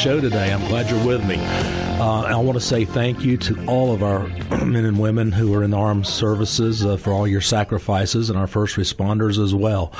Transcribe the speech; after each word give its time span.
show 0.00 0.18
today. 0.18 0.50
I'm 0.50 0.66
glad 0.66 0.88
you're 0.88 1.04
with 1.04 1.22
me. 1.26 1.36
Uh, 1.36 2.22
I 2.22 2.36
want 2.36 2.54
to 2.58 2.64
say 2.64 2.86
thank 2.86 3.20
you 3.20 3.36
to 3.36 3.66
all 3.66 3.92
of 3.92 4.02
our 4.02 4.26
men 4.64 4.86
and 4.86 4.98
women 4.98 5.30
who 5.30 5.52
are 5.52 5.62
in 5.62 5.72
the 5.72 5.76
armed 5.76 6.06
services 6.06 6.86
uh, 6.86 6.96
for 6.96 7.12
all 7.12 7.28
your 7.28 7.42
sacrifices 7.42 8.30
and 8.30 8.38
our 8.38 8.46
first 8.46 8.76
responders 8.76 9.38
as 9.38 9.54
well. 9.54 9.92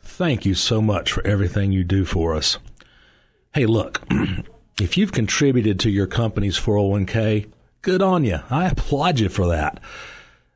Thank 0.00 0.46
you 0.46 0.54
so 0.54 0.80
much 0.80 1.10
for 1.10 1.26
everything 1.26 1.72
you 1.72 1.82
do 1.82 2.04
for 2.04 2.36
us. 2.36 2.58
Hey, 3.52 3.66
look, 3.66 4.00
if 4.80 4.96
you've 4.96 5.10
contributed 5.10 5.80
to 5.80 5.90
your 5.90 6.06
company's 6.06 6.56
401k, 6.56 7.50
good 7.82 8.00
on 8.00 8.22
you. 8.22 8.38
I 8.50 8.68
applaud 8.68 9.18
you 9.18 9.28
for 9.28 9.48
that. 9.48 9.80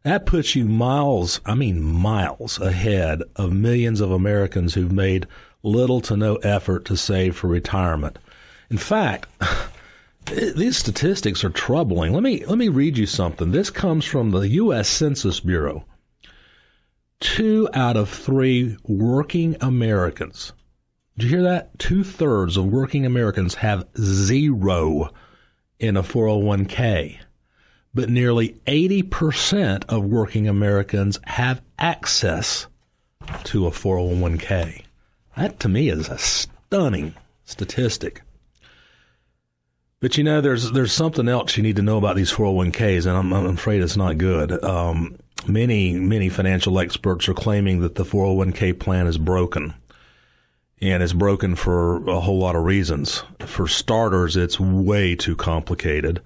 That 0.05 0.27
puts 0.27 0.55
you 0.55 0.65
miles, 0.67 1.41
I 1.45 1.57
mean 1.57 1.83
miles 1.83 2.61
ahead 2.61 3.23
of 3.35 3.53
millions 3.53 4.01
of 4.01 4.13
Americans 4.13 4.75
who've 4.75 4.93
made 4.93 5.27
little 5.65 6.01
to 6.03 6.17
no 6.17 6.37
effort 6.37 6.85
to 6.85 6.97
save 6.97 7.35
for 7.35 7.49
retirement. 7.49 8.21
In 8.73 8.79
fact, 8.79 9.29
these 10.27 10.79
statistics 10.79 11.45
are 11.45 11.51
troubling. 11.51 12.15
Let 12.15 12.23
me 12.23 12.45
let 12.47 12.57
me 12.57 12.69
read 12.69 12.97
you 12.97 13.05
something. 13.05 13.53
This 13.53 13.69
comes 13.69 14.07
from 14.07 14.31
the 14.31 14.49
US 14.49 14.89
Census 14.89 15.41
Bureau. 15.41 15.85
2 17.21 17.69
out 17.75 17.99
of 17.99 18.09
3 18.09 18.79
working 18.85 19.57
Americans. 19.61 20.55
Did 21.19 21.25
you 21.25 21.37
hear 21.37 21.43
that? 21.43 21.79
Two 21.79 22.03
thirds 22.03 22.57
of 22.57 22.65
working 22.65 23.05
Americans 23.05 23.55
have 23.57 23.87
zero 24.01 25.11
in 25.79 25.99
a 25.99 26.03
401k 26.03 27.19
but 27.95 28.09
nearly 28.09 28.57
80% 28.67 29.85
of 29.91 30.05
working 30.05 30.49
Americans 30.49 31.21
have 31.25 31.61
access 31.79 32.67
to 33.45 33.67
a 33.67 33.71
401k. 33.71 34.83
That 35.37 35.61
to 35.61 35.69
me 35.69 35.91
is 35.91 36.09
a 36.09 36.17
stunning 36.17 37.15
statistic. 37.45 38.23
But 40.03 40.19
you 40.19 40.25
know, 40.25 40.41
there's 40.41 40.73
there's 40.73 40.93
something 40.93 41.29
else 41.29 41.57
you 41.57 41.63
need 41.63 41.77
to 41.77 41.83
know 41.83 41.97
about 41.97 42.17
these 42.17 42.33
401ks, 42.33 43.07
and 43.07 43.17
I'm, 43.17 43.33
I'm 43.33 43.47
afraid 43.55 43.81
it's 43.81 43.97
not 43.97 44.19
good. 44.19 44.63
Um, 44.65 45.17
many 45.47 45.95
many 45.95 46.29
financial 46.29 46.81
experts 46.81 47.29
are 47.29 47.35
claiming 47.35 47.81
that 47.81 47.95
the 47.95 48.05
401k 48.05 48.81
plan 48.81 49.07
is 49.07 49.17
broken, 49.17 49.75
and 50.81 51.05
it's 51.05 51.13
broken 51.13 51.55
for 51.55 52.05
a 52.11 52.19
whole 52.19 52.41
lot 52.41 52.57
of 52.57 52.65
reasons. 52.65 53.23
For 53.39 53.69
starters, 53.69 54.37
it's 54.37 54.59
way 54.59 55.15
too 55.15 55.37
complicated 55.37 56.21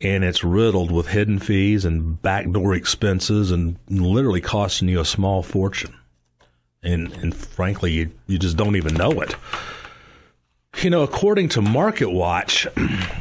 and 0.00 0.24
it's 0.24 0.42
riddled 0.42 0.90
with 0.90 1.08
hidden 1.08 1.38
fees 1.38 1.84
and 1.84 2.22
backdoor 2.22 2.74
expenses 2.74 3.50
and 3.50 3.76
literally 3.90 4.40
costing 4.40 4.88
you 4.88 4.98
a 4.98 5.04
small 5.04 5.42
fortune. 5.42 5.94
And, 6.82 7.12
and 7.18 7.36
frankly, 7.36 7.92
you, 7.92 8.10
you 8.26 8.38
just 8.38 8.56
don't 8.56 8.76
even 8.76 8.94
know 8.94 9.20
it. 9.20 9.34
You 10.82 10.88
know, 10.88 11.02
according 11.02 11.50
to 11.50 11.60
Market 11.60 12.10
Watch, 12.10 12.64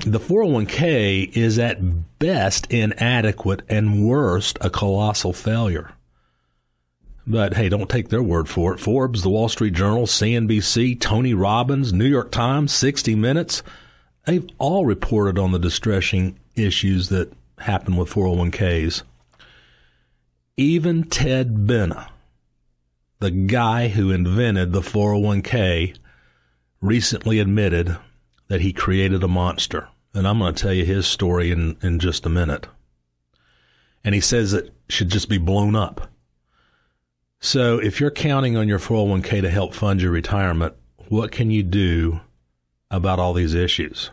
the 0.06 0.20
401k 0.20 1.36
is 1.36 1.60
at 1.60 2.18
best 2.18 2.72
inadequate 2.72 3.64
and 3.68 4.08
worst 4.08 4.58
a 4.62 4.70
colossal 4.70 5.34
failure. 5.34 5.92
But 7.28 7.56
hey, 7.56 7.68
don't 7.68 7.90
take 7.90 8.08
their 8.08 8.24
word 8.24 8.48
for 8.48 8.74
it. 8.74 8.80
Forbes, 8.80 9.24
the 9.24 9.30
Wall 9.30 9.50
Street 9.50 9.74
Journal, 9.74 10.06
CNBC, 10.06 11.02
Tony 11.02 11.34
Robbins, 11.34 11.92
New 11.92 12.06
York 12.06 12.32
Times, 12.32 12.74
60 12.74 13.14
Minutes, 13.16 13.62
they've 14.26 14.48
all 14.58 14.86
reported 14.86 15.38
on 15.38 15.52
the 15.52 15.60
distressing 15.60 16.40
issues 16.56 17.10
that 17.10 17.34
happen 17.58 17.98
with 17.98 18.10
401ks. 18.10 19.04
Even 20.56 21.04
Ted 21.04 21.68
Benna, 21.68 22.08
the 23.20 23.32
guy 23.32 23.90
who 23.90 24.12
invented 24.12 24.72
the 24.72 24.82
401k, 24.82 25.98
recently 26.82 27.40
admitted 27.40 27.98
that 28.48 28.62
he 28.62 28.74
created 28.74 29.24
a 29.24 29.28
monster. 29.28 29.90
And 30.14 30.28
I'm 30.28 30.40
going 30.40 30.54
to 30.54 30.62
tell 30.62 30.74
you 30.74 30.86
his 30.86 31.08
story 31.08 31.52
in, 31.52 31.78
in 31.82 32.00
just 32.00 32.26
a 32.26 32.30
minute. 32.30 32.68
And 34.04 34.16
he 34.16 34.22
says 34.22 34.54
it 34.54 34.74
should 34.88 35.10
just 35.10 35.30
be 35.30 35.38
blown 35.38 35.76
up. 35.76 36.10
So 37.40 37.78
if 37.80 38.00
you're 38.00 38.12
counting 38.12 38.58
on 38.58 38.68
your 38.68 38.80
401k 38.80 39.42
to 39.42 39.50
help 39.50 39.74
fund 39.74 40.02
your 40.02 40.12
retirement, 40.12 40.74
what 41.08 41.32
can 41.32 41.52
you 41.52 41.64
do 41.64 42.20
about 42.92 43.20
all 43.20 43.34
these 43.34 43.54
issues? 43.54 44.12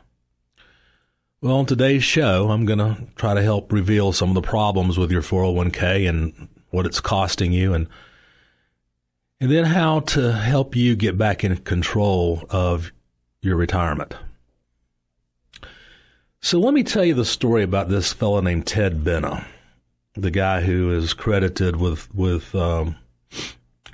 Well, 1.40 1.56
on 1.56 1.66
today's 1.66 2.04
show, 2.04 2.50
I'm 2.50 2.64
going 2.66 2.78
to 2.78 2.98
try 3.16 3.34
to 3.34 3.42
help 3.42 3.72
reveal 3.72 4.12
some 4.12 4.28
of 4.28 4.34
the 4.34 4.42
problems 4.42 4.98
with 4.98 5.10
your 5.10 5.22
401k 5.22 6.08
and 6.08 6.48
what 6.70 6.86
it's 6.86 7.00
costing 7.00 7.52
you 7.52 7.74
and 7.74 7.88
and 9.40 9.50
then 9.50 9.64
how 9.64 10.00
to 10.00 10.32
help 10.32 10.74
you 10.74 10.96
get 10.96 11.18
back 11.18 11.44
in 11.44 11.56
control 11.58 12.44
of 12.50 12.92
your 13.42 13.56
retirement. 13.56 14.14
So 16.40 16.60
let 16.60 16.74
me 16.74 16.82
tell 16.82 17.04
you 17.04 17.14
the 17.14 17.24
story 17.24 17.62
about 17.62 17.88
this 17.88 18.12
fellow 18.12 18.40
named 18.40 18.66
Ted 18.66 19.02
Benna, 19.02 19.44
the 20.14 20.30
guy 20.30 20.60
who 20.60 20.92
is 20.92 21.12
credited 21.12 21.76
with 21.76 22.14
with 22.14 22.54
um, 22.54 22.96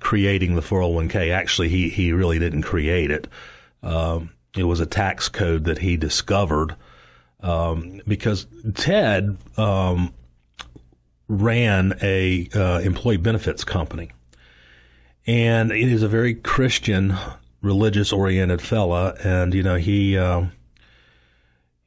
creating 0.01 0.55
the 0.55 0.61
401k. 0.61 1.33
Actually, 1.33 1.71
he 1.71 1.89
he 1.89 2.13
really 2.13 2.39
didn't 2.39 2.63
create 2.63 3.11
it. 3.11 3.27
Um, 3.83 4.33
it 4.57 4.65
was 4.65 4.81
a 4.81 4.87
tax 4.87 5.29
code 5.29 5.65
that 5.65 5.79
he 5.79 5.97
discovered 5.97 6.77
um, 7.41 8.01
because 8.07 8.47
Ted 8.75 9.37
um, 9.57 10.13
ran 11.29 11.99
a 12.03 12.49
uh, 12.55 12.81
employee 12.81 13.17
benefits 13.17 13.65
company, 13.65 14.11
and 15.27 15.71
he 15.71 15.93
is 15.93 16.03
a 16.03 16.09
very 16.09 16.35
Christian, 16.35 17.17
religious 17.61 18.13
oriented 18.13 18.63
fella, 18.63 19.15
and 19.23 19.55
you 19.55 19.63
know 19.63 19.77
he. 19.77 20.17
Uh, 20.17 20.47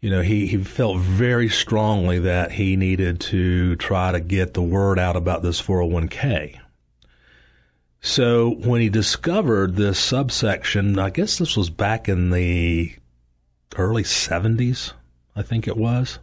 you 0.02 0.12
know, 0.12 0.22
he, 0.22 0.46
he 0.46 0.58
felt 0.58 1.00
very 1.00 1.50
strongly 1.50 2.20
that 2.20 2.52
he 2.52 2.76
needed 2.76 3.20
to 3.22 3.76
try 3.78 4.12
to 4.12 4.20
get 4.20 4.54
the 4.54 4.62
word 4.62 5.00
out 5.00 5.16
about 5.16 5.42
this 5.42 5.60
401k. 5.60 6.60
So 8.02 8.52
when 8.52 8.82
he 8.82 8.90
discovered 8.90 9.76
this 9.76 9.98
subsection, 9.98 11.00
I 11.00 11.10
guess 11.10 11.40
this 11.40 11.58
was 11.58 11.72
back 11.72 12.08
in 12.08 12.30
the 12.30 12.94
early 13.78 14.04
70s, 14.04 14.94
I 15.36 15.42
think 15.42 15.68
it 15.68 15.76
was. 15.76 16.20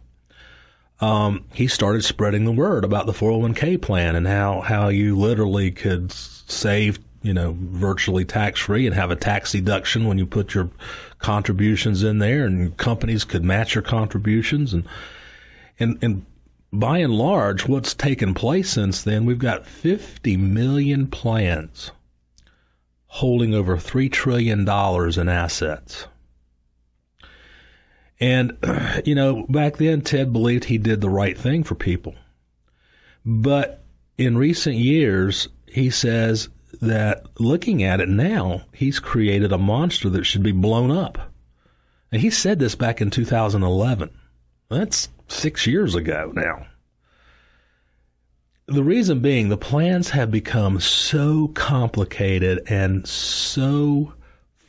Um, 0.99 1.45
he 1.53 1.67
started 1.67 2.03
spreading 2.03 2.45
the 2.45 2.51
word 2.51 2.85
about 2.85 3.05
the 3.05 3.11
401k 3.11 3.81
plan 3.81 4.15
and 4.15 4.27
how, 4.27 4.61
how 4.61 4.87
you 4.87 5.17
literally 5.17 5.71
could 5.71 6.11
save, 6.11 6.99
you 7.21 7.33
know, 7.33 7.57
virtually 7.59 8.23
tax 8.23 8.61
free 8.61 8.85
and 8.85 8.95
have 8.95 9.11
a 9.11 9.15
tax 9.15 9.51
deduction 9.51 10.05
when 10.05 10.17
you 10.17 10.25
put 10.25 10.53
your 10.53 10.69
contributions 11.19 12.03
in 12.03 12.19
there 12.19 12.45
and 12.45 12.77
companies 12.77 13.23
could 13.23 13.43
match 13.43 13.75
your 13.75 13.81
contributions 13.81 14.73
and, 14.73 14.87
and, 15.79 15.97
and 16.01 16.25
by 16.73 16.97
and 16.97 17.13
large, 17.13 17.67
what's 17.67 17.93
taken 17.93 18.33
place 18.33 18.71
since 18.71 19.03
then, 19.03 19.25
we've 19.25 19.37
got 19.37 19.67
50 19.67 20.35
million 20.37 21.05
plans 21.05 21.91
holding 23.05 23.53
over 23.53 23.77
$3 23.77 24.11
trillion 24.11 24.61
in 24.61 25.29
assets. 25.29 26.07
And, 28.23 28.57
you 29.05 29.15
know, 29.15 29.45
back 29.49 29.75
then, 29.77 30.01
Ted 30.01 30.31
believed 30.31 30.63
he 30.63 30.77
did 30.77 31.01
the 31.01 31.09
right 31.09 31.37
thing 31.37 31.65
for 31.65 31.75
people. 31.75 32.15
But 33.25 33.83
in 34.17 34.37
recent 34.37 34.77
years, 34.77 35.49
he 35.67 35.89
says 35.89 36.47
that 36.81 37.25
looking 37.37 37.83
at 37.83 37.99
it 37.99 38.07
now, 38.07 38.61
he's 38.73 38.99
created 38.99 39.51
a 39.51 39.57
monster 39.57 40.09
that 40.09 40.23
should 40.23 40.41
be 40.41 40.53
blown 40.53 40.89
up. 40.89 41.33
And 42.13 42.21
he 42.21 42.29
said 42.29 42.59
this 42.59 42.75
back 42.75 43.01
in 43.01 43.09
2011. 43.09 44.09
That's 44.69 45.09
six 45.27 45.67
years 45.67 45.93
ago 45.93 46.31
now. 46.33 46.67
The 48.67 48.83
reason 48.83 49.19
being, 49.19 49.49
the 49.49 49.57
plans 49.57 50.11
have 50.11 50.31
become 50.31 50.79
so 50.79 51.49
complicated 51.49 52.61
and 52.67 53.05
so 53.05 54.13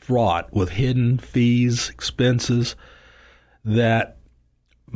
fraught 0.01 0.53
with 0.53 0.71
hidden 0.71 1.19
fees, 1.19 1.89
expenses, 1.91 2.75
that 3.65 4.19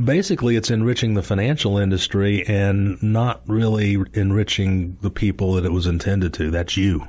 basically 0.03 0.57
it's 0.57 0.71
enriching 0.71 1.15
the 1.15 1.23
financial 1.23 1.79
industry 1.79 2.47
and 2.47 3.03
not 3.03 3.43
really 3.47 3.97
enriching 4.15 4.97
the 5.01 5.11
people 5.11 5.55
that 5.55 5.65
it 5.65 5.73
was 5.73 5.87
intended 5.87 6.35
to. 6.35 6.51
That's 6.51 6.77
you, 6.77 7.09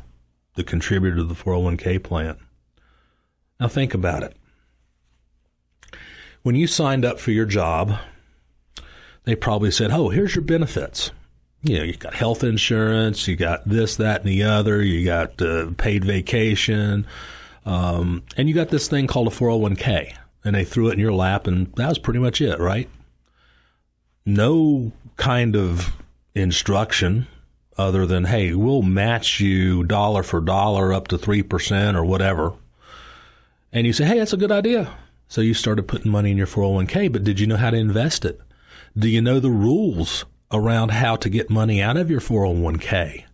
the 0.56 0.64
contributor 0.64 1.18
to 1.18 1.24
the 1.24 1.36
401k 1.36 2.04
plan. 2.04 2.38
Now 3.60 3.68
think 3.68 3.94
about 3.94 4.24
it. 4.24 4.38
When 6.42 6.56
you 6.56 6.68
signed 6.68 7.04
up 7.04 7.20
for 7.20 7.32
your 7.32 7.46
job, 7.46 7.98
they 9.26 9.36
probably 9.36 9.72
said, 9.72 9.92
Oh, 9.92 10.10
here's 10.10 10.36
your 10.36 10.46
benefits. 10.46 11.12
You 11.62 11.78
know, 11.78 11.84
you 11.84 11.98
got 11.98 12.14
health 12.14 12.46
insurance, 12.46 13.28
you 13.28 13.36
got 13.36 13.68
this, 13.68 13.98
that, 13.98 14.22
and 14.22 14.30
the 14.30 14.44
other, 14.44 14.82
you 14.82 15.04
got 15.04 15.42
uh, 15.42 15.72
paid 15.78 16.06
vacation, 16.06 17.06
um, 17.66 18.24
and 18.38 18.48
you 18.48 18.56
got 18.56 18.70
this 18.70 18.88
thing 18.88 19.08
called 19.08 19.28
a 19.28 19.32
401k 19.32 20.16
and 20.44 20.56
they 20.56 20.66
threw 20.66 20.90
it 20.90 20.94
in 20.94 21.00
your 21.00 21.14
lap, 21.14 21.48
and 21.48 21.74
that 21.76 21.90
was 21.90 22.00
pretty 22.00 22.20
much 22.20 22.42
it, 22.42 22.60
right? 22.60 22.90
No 24.26 24.92
kind 25.18 25.56
of 25.56 25.96
instruction 26.36 27.28
other 27.78 28.06
than, 28.06 28.26
hey, 28.26 28.54
we'll 28.54 28.82
match 28.82 29.40
you 29.40 29.84
dollar 29.84 30.24
for 30.24 30.42
dollar 30.42 30.94
up 30.94 31.08
to 31.08 31.18
3% 31.18 31.96
or 31.96 32.04
whatever. 32.04 32.54
And 33.72 33.88
you 33.88 33.94
say, 33.94 34.06
hey, 34.06 34.20
that's 34.20 34.34
a 34.34 34.38
good 34.38 34.52
idea. 34.52 34.92
So 35.28 35.42
you 35.42 35.54
started 35.54 35.88
putting 35.88 36.12
money 36.12 36.32
in 36.32 36.38
your 36.38 36.48
401k, 36.48 37.12
but 37.12 37.24
did 37.24 37.40
you 37.40 37.48
know 37.48 37.58
how 37.58 37.70
to 37.70 37.78
invest 37.78 38.26
it? 38.26 38.40
Do 38.98 39.08
you 39.08 39.22
know 39.22 39.40
the 39.40 39.52
rules 39.52 40.26
around 40.52 40.90
how 40.92 41.16
to 41.16 41.30
get 41.30 41.50
money 41.50 41.82
out 41.82 41.96
of 41.96 42.10
your 42.10 42.20
401k? 42.20 43.26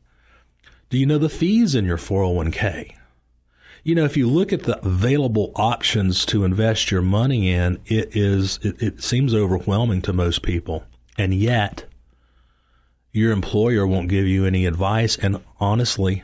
Do 0.89 0.97
you 0.97 1.05
know 1.05 1.17
the 1.17 1.29
fees 1.29 1.73
in 1.73 1.85
your 1.85 1.97
401k? 1.97 2.93
You 3.85 3.93
know, 3.93 4.03
if 4.03 4.17
you 4.17 4.27
look 4.27 4.51
at 4.51 4.63
the 4.63 4.83
available 4.83 5.51
options 5.53 6.25
to 6.25 6.43
invest 6.43 6.89
your 6.89 7.03
money 7.03 7.51
in, 7.51 7.79
it 7.85 8.15
is, 8.15 8.57
it, 8.63 8.81
it 8.81 9.03
seems 9.03 9.31
overwhelming 9.31 10.01
to 10.01 10.11
most 10.11 10.41
people. 10.41 10.85
And 11.19 11.35
yet, 11.35 11.85
your 13.11 13.31
employer 13.31 13.85
won't 13.85 14.09
give 14.09 14.25
you 14.25 14.43
any 14.43 14.65
advice. 14.65 15.17
And 15.17 15.39
honestly, 15.59 16.23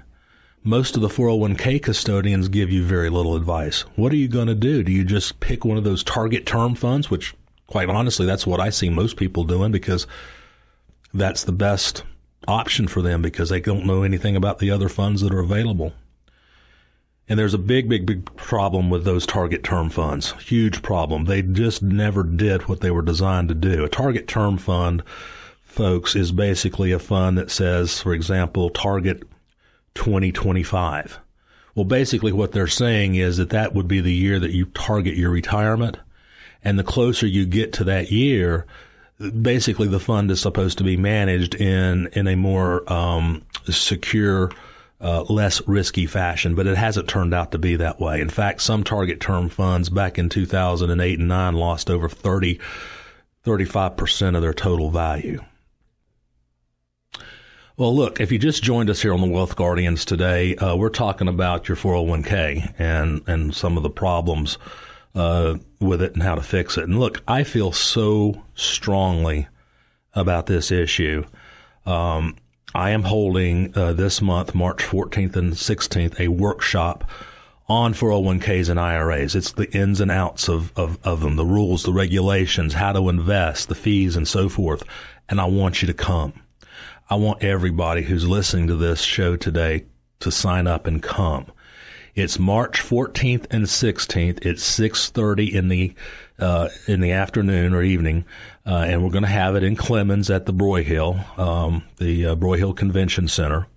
most 0.64 0.96
of 0.96 1.04
the 1.04 1.08
401k 1.08 1.84
custodians 1.84 2.48
give 2.48 2.72
you 2.72 2.84
very 2.84 3.12
little 3.12 3.36
advice. 3.36 3.82
What 3.96 4.12
are 4.12 4.16
you 4.18 4.28
going 4.28 4.48
to 4.48 4.56
do? 4.56 4.82
Do 4.82 4.92
you 4.92 5.04
just 5.04 5.40
pick 5.40 5.64
one 5.64 5.78
of 5.78 5.84
those 5.84 6.04
target 6.04 6.48
term 6.48 6.74
funds, 6.74 7.12
which 7.12 7.36
quite 7.68 7.90
honestly, 7.90 8.26
that's 8.26 8.48
what 8.48 8.60
I 8.60 8.72
see 8.72 8.90
most 8.90 9.18
people 9.18 9.44
doing 9.44 9.72
because 9.72 10.08
that's 11.14 11.44
the 11.44 11.52
best 11.52 12.06
option 12.48 12.88
for 12.88 13.04
them 13.04 13.22
because 13.22 13.50
they 13.50 13.60
don't 13.62 13.86
know 13.86 14.02
anything 14.02 14.36
about 14.36 14.58
the 14.58 14.72
other 14.72 14.90
funds 14.90 15.22
that 15.22 15.32
are 15.32 15.42
available. 15.42 15.94
And 17.30 17.40
there's 17.40 17.54
a 17.54 17.60
big, 17.60 17.88
big, 17.88 18.06
big 18.06 18.26
problem 18.36 18.90
with 18.90 19.06
those 19.06 19.26
target 19.26 19.64
term 19.64 19.90
funds. 19.90 20.32
Huge 20.44 20.82
problem. 20.82 21.26
They 21.26 21.42
just 21.42 21.82
never 21.82 22.24
did 22.24 22.68
what 22.68 22.82
they 22.82 22.92
were 22.92 23.02
designed 23.02 23.50
to 23.50 23.56
do. 23.56 23.86
A 23.86 23.90
target 23.90 24.28
term 24.28 24.58
fund, 24.58 25.04
folks, 25.64 26.16
is 26.16 26.32
basically 26.32 26.92
a 26.92 27.00
fund 27.00 27.38
that 27.38 27.50
says, 27.50 28.02
for 28.02 28.14
example, 28.14 28.70
target 28.70 29.24
2025. 29.96 31.20
Well, 31.76 31.86
basically 31.86 32.34
what 32.34 32.52
they're 32.52 32.68
saying 32.68 33.16
is 33.16 33.38
that 33.38 33.52
that 33.52 33.74
would 33.74 33.88
be 33.88 34.02
the 34.02 34.14
year 34.14 34.40
that 34.40 34.52
you 34.52 34.66
target 34.66 35.16
your 35.16 35.30
retirement. 35.30 35.98
And 36.64 36.78
the 36.78 36.84
closer 36.84 37.26
you 37.26 37.46
get 37.46 37.74
to 37.74 37.84
that 37.86 38.12
year, 38.12 38.66
basically 39.42 39.88
the 39.88 40.00
fund 40.00 40.30
is 40.32 40.42
supposed 40.42 40.78
to 40.80 40.84
be 40.84 40.98
managed 40.98 41.56
in, 41.56 42.08
in 42.08 42.28
a 42.28 42.36
more, 42.36 42.92
um, 42.92 43.44
secure, 43.70 44.52
uh, 45.02 45.24
less 45.24 45.68
risky 45.68 46.06
fashion, 46.06 46.54
but 46.56 46.68
it 46.68 46.78
hasn't 46.78 47.10
turned 47.10 47.34
out 47.34 47.52
to 47.52 47.58
be 47.58 47.76
that 47.76 48.00
way. 48.00 48.22
In 48.22 48.30
fact, 48.30 48.62
some 48.62 48.84
target 48.84 49.20
term 49.20 49.50
funds 49.50 49.90
back 49.90 50.20
in 50.20 50.30
2008 50.30 51.20
and 51.20 51.28
9 51.28 51.54
lost 51.56 51.90
over 51.90 52.08
30, 52.08 52.60
35% 53.44 54.36
of 54.36 54.42
their 54.42 54.54
total 54.54 54.92
value. 54.92 55.44
Well, 57.78 57.96
look, 57.96 58.20
if 58.20 58.32
you 58.32 58.38
just 58.38 58.62
joined 58.62 58.92
us 58.92 59.02
here 59.02 59.14
on 59.14 59.22
the 59.22 59.28
Wealth 59.28 59.56
Guardians 59.56 60.06
today, 60.06 60.56
uh, 60.58 60.76
we're 60.76 60.90
talking 60.90 61.28
about 61.28 61.68
your 61.68 61.78
401k 61.78 62.76
and, 62.78 63.24
and 63.28 63.56
some 63.56 63.76
of 63.76 63.82
the 63.82 63.90
problems 63.90 64.60
uh, 65.16 65.56
with 65.80 66.02
it 66.02 66.14
and 66.14 66.22
how 66.22 66.36
to 66.36 66.44
fix 66.44 66.78
it. 66.78 66.84
And 66.84 67.00
look, 67.00 67.24
I 67.28 67.44
feel 67.44 67.72
so 67.72 68.44
strongly 68.54 69.48
about 70.14 70.46
this 70.46 70.70
issue. 70.70 71.26
Um, 71.86 72.36
I 72.74 72.92
am 72.92 73.04
holding 73.04 73.76
uh, 73.76 73.92
this 73.94 74.22
month, 74.22 74.56
March 74.56 74.82
14th 74.82 75.36
and 75.36 75.54
16th, 75.54 76.20
a 76.20 76.30
workshop 76.30 77.10
on 77.68 77.94
401ks 77.94 78.70
and 78.70 78.80
IRAs. 78.80 79.36
It's 79.36 79.52
the 79.52 79.70
ins 79.76 80.00
and 80.00 80.10
outs 80.10 80.48
of, 80.48 80.72
of, 80.78 80.98
of 81.04 81.20
them, 81.20 81.36
the 81.36 81.46
rules, 81.46 81.84
the 81.84 81.92
regulations, 81.92 82.74
how 82.74 82.94
to 82.94 83.10
invest, 83.10 83.68
the 83.68 83.76
fees, 83.76 84.16
and 84.16 84.26
so 84.26 84.48
forth. 84.48 84.84
And 85.28 85.42
I 85.42 85.46
want 85.46 85.82
you 85.82 85.88
to 85.88 85.94
come. 85.94 86.34
I 87.10 87.16
want 87.16 87.44
everybody 87.44 88.04
who's 88.04 88.26
listening 88.26 88.68
to 88.68 88.76
this 88.76 89.02
show 89.02 89.36
today 89.36 89.84
to 90.22 90.32
sign 90.32 90.66
up 90.66 90.88
and 90.88 91.04
come. 91.04 91.48
It's 92.16 92.40
March 92.40 92.82
14th 92.82 93.48
and 93.52 93.66
16th. 93.66 94.46
It's 94.46 94.64
6:30 94.64 95.54
in 95.54 95.68
the 95.68 95.94
uh, 96.42 96.70
in 96.88 97.02
the 97.02 97.12
afternoon 97.12 97.74
or 97.74 97.84
evening, 97.84 98.26
uh, 98.66 98.86
and 98.88 99.04
we're 99.04 99.10
going 99.10 99.24
to 99.24 99.30
have 99.30 99.56
it 99.56 99.64
in 99.64 99.76
Clemmons 99.76 100.34
at 100.34 100.46
the 100.46 100.54
Broyhill, 100.54 101.40
um, 101.40 101.84
the 101.98 102.28
uh, 102.28 102.36
Broyhill 102.36 102.76
Convention 102.76 103.28
Center. 103.28 103.68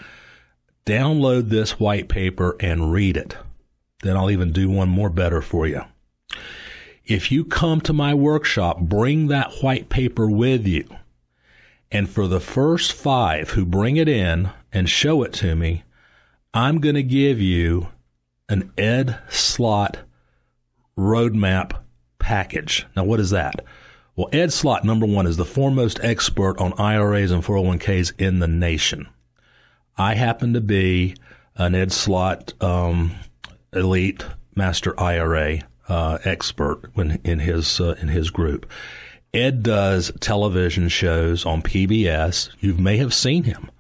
download 0.87 1.51
this 1.51 1.79
white 1.79 2.09
paper 2.09 2.57
and 2.59 2.91
read 2.91 3.19
it. 3.19 3.37
Then 4.03 4.17
I'll 4.17 4.31
even 4.31 4.53
do 4.53 4.71
one 4.71 4.89
more 4.89 5.11
better 5.11 5.43
for 5.43 5.67
you. 5.67 5.83
If 7.05 7.31
you 7.31 7.45
come 7.45 7.83
to 7.83 7.93
my 7.93 8.15
workshop, 8.15 8.81
bring 8.81 9.27
that 9.27 9.53
white 9.61 9.91
paper 9.91 10.27
with 10.27 10.67
you 10.67 10.89
and 11.95 12.09
for 12.09 12.27
the 12.27 12.41
first 12.41 12.93
five 12.93 13.51
who 13.51 13.67
bring 13.67 13.97
it 13.97 14.09
in 14.09 14.51
and 14.73 14.89
show 14.89 15.23
it 15.23 15.33
to 15.35 15.55
me, 15.55 15.85
I'm 16.55 16.81
going 16.81 16.97
to 16.97 17.03
give 17.03 17.41
you 17.41 17.89
an 18.49 18.73
Ed 18.79 19.19
Slott 19.29 19.99
roadmap 20.99 21.84
package. 22.25 22.87
Now, 22.97 23.05
what 23.05 23.21
is 23.21 23.31
that? 23.31 23.63
Well, 24.17 24.31
Ed 24.33 24.51
Slott, 24.51 24.83
number 24.83 25.05
one, 25.05 25.27
is 25.27 25.37
the 25.37 25.45
foremost 25.45 26.01
expert 26.03 26.59
on 26.59 26.73
IRAs 26.79 27.31
and 27.31 27.45
401ks 27.45 28.15
in 28.19 28.39
the 28.39 28.49
nation. 28.49 29.09
I 29.99 30.15
happen 30.15 30.55
to 30.55 30.63
be 30.63 31.17
an 31.57 31.75
Ed 31.75 31.93
Slott 31.93 32.55
um, 32.63 33.13
elite 33.75 34.25
master 34.55 34.99
IRA 34.99 35.61
uh, 35.89 36.19
expert 36.25 36.91
when 36.95 37.21
in 37.25 37.41
his 37.41 37.79
uh, 37.79 37.95
in 38.01 38.09
his 38.09 38.31
group. 38.31 38.71
Ed 39.35 39.63
does 39.63 40.11
television 40.21 40.89
shows 40.89 41.45
on 41.45 41.61
PBS. 41.61 42.49
You 42.61 42.75
may 42.75 42.97
have 42.97 43.13
seen 43.13 43.43
him, 43.43 43.71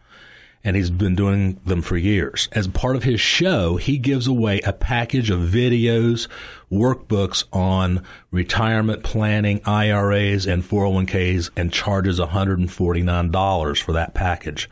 and 0.64 0.74
he's 0.76 0.90
been 0.90 1.14
doing 1.14 1.60
them 1.66 1.82
for 1.82 1.96
years. 1.96 2.48
As 2.52 2.66
part 2.66 2.96
of 2.96 3.04
his 3.04 3.20
show, 3.20 3.76
he 3.76 3.98
gives 3.98 4.26
away 4.26 4.60
a 4.60 4.72
package 4.72 5.28
of 5.30 5.40
videos, 5.40 6.26
workbooks 6.72 7.44
on 7.52 8.02
retirement 8.30 9.02
planning, 9.02 9.60
IRAs, 9.66 10.46
and 10.46 10.64
401ks, 10.64 11.50
and 11.56 11.72
charges 11.72 12.18
$149 12.18 13.82
for 13.82 13.92
that 13.92 14.14
package. 14.14 14.70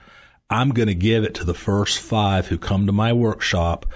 I'm 0.48 0.70
going 0.70 0.88
to 0.88 0.94
give 0.94 1.24
it 1.24 1.34
to 1.34 1.44
the 1.44 1.54
first 1.54 1.98
five 1.98 2.48
who 2.48 2.58
come 2.58 2.86
to 2.86 2.92
my 2.92 3.12
workshop 3.12 3.86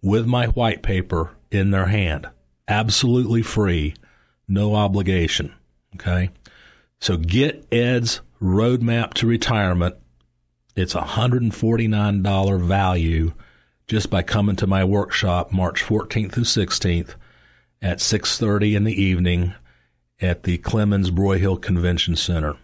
with 0.00 0.26
my 0.26 0.46
white 0.46 0.82
paper 0.82 1.32
in 1.50 1.70
their 1.70 1.86
hand. 1.86 2.28
Absolutely 2.68 3.42
free, 3.42 3.94
no 4.48 4.74
obligation. 4.74 5.52
Okay. 5.94 6.30
So 7.00 7.16
get 7.16 7.66
Ed's 7.72 8.20
roadmap 8.40 9.14
to 9.14 9.26
retirement. 9.26 9.96
It's 10.74 10.94
a 10.94 11.00
$149 11.00 12.60
value 12.62 13.32
just 13.86 14.10
by 14.10 14.22
coming 14.22 14.56
to 14.56 14.66
my 14.66 14.84
workshop 14.84 15.52
March 15.52 15.82
14th 15.84 16.32
through 16.32 16.44
16th 16.44 17.14
at 17.82 17.98
6:30 17.98 18.74
in 18.76 18.84
the 18.84 19.02
evening 19.02 19.54
at 20.20 20.44
the 20.44 20.58
Clemmons 20.58 21.10
Broyhill 21.10 21.60
Convention 21.60 22.16
Center. 22.16 22.56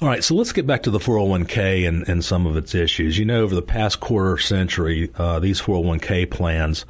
All 0.00 0.08
right, 0.08 0.24
so 0.24 0.34
let's 0.34 0.52
get 0.52 0.66
back 0.66 0.82
to 0.84 0.90
the 0.90 0.98
401k 0.98 1.86
and, 1.86 2.08
and 2.08 2.24
some 2.24 2.46
of 2.46 2.56
its 2.56 2.74
issues. 2.74 3.18
You 3.18 3.26
know, 3.26 3.42
over 3.42 3.54
the 3.54 3.60
past 3.60 4.00
quarter 4.00 4.38
century, 4.38 5.10
uh, 5.16 5.38
these 5.40 5.60
401k 5.60 6.30
plans 6.30 6.86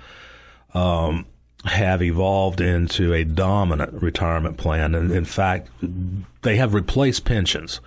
um, 0.75 1.27
have 1.65 2.03
evolved 2.03 2.61
into 2.61 3.13
a 3.13 3.25
dominant 3.25 4.01
retirement 4.01 4.59
plan. 4.59 4.95
And 4.95 5.11
in 5.11 5.25
fact, 5.25 5.69
they 6.43 6.55
have 6.57 6.73
replaced 6.73 7.25
pensions. 7.25 7.81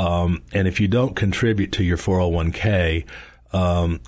Um, 0.00 0.42
and 0.54 0.66
if 0.66 0.80
you 0.80 0.88
don't 0.88 1.14
contribute 1.14 1.72
to 1.72 1.84
your 1.84 1.98
401k, 1.98 3.04
um, 3.52 4.00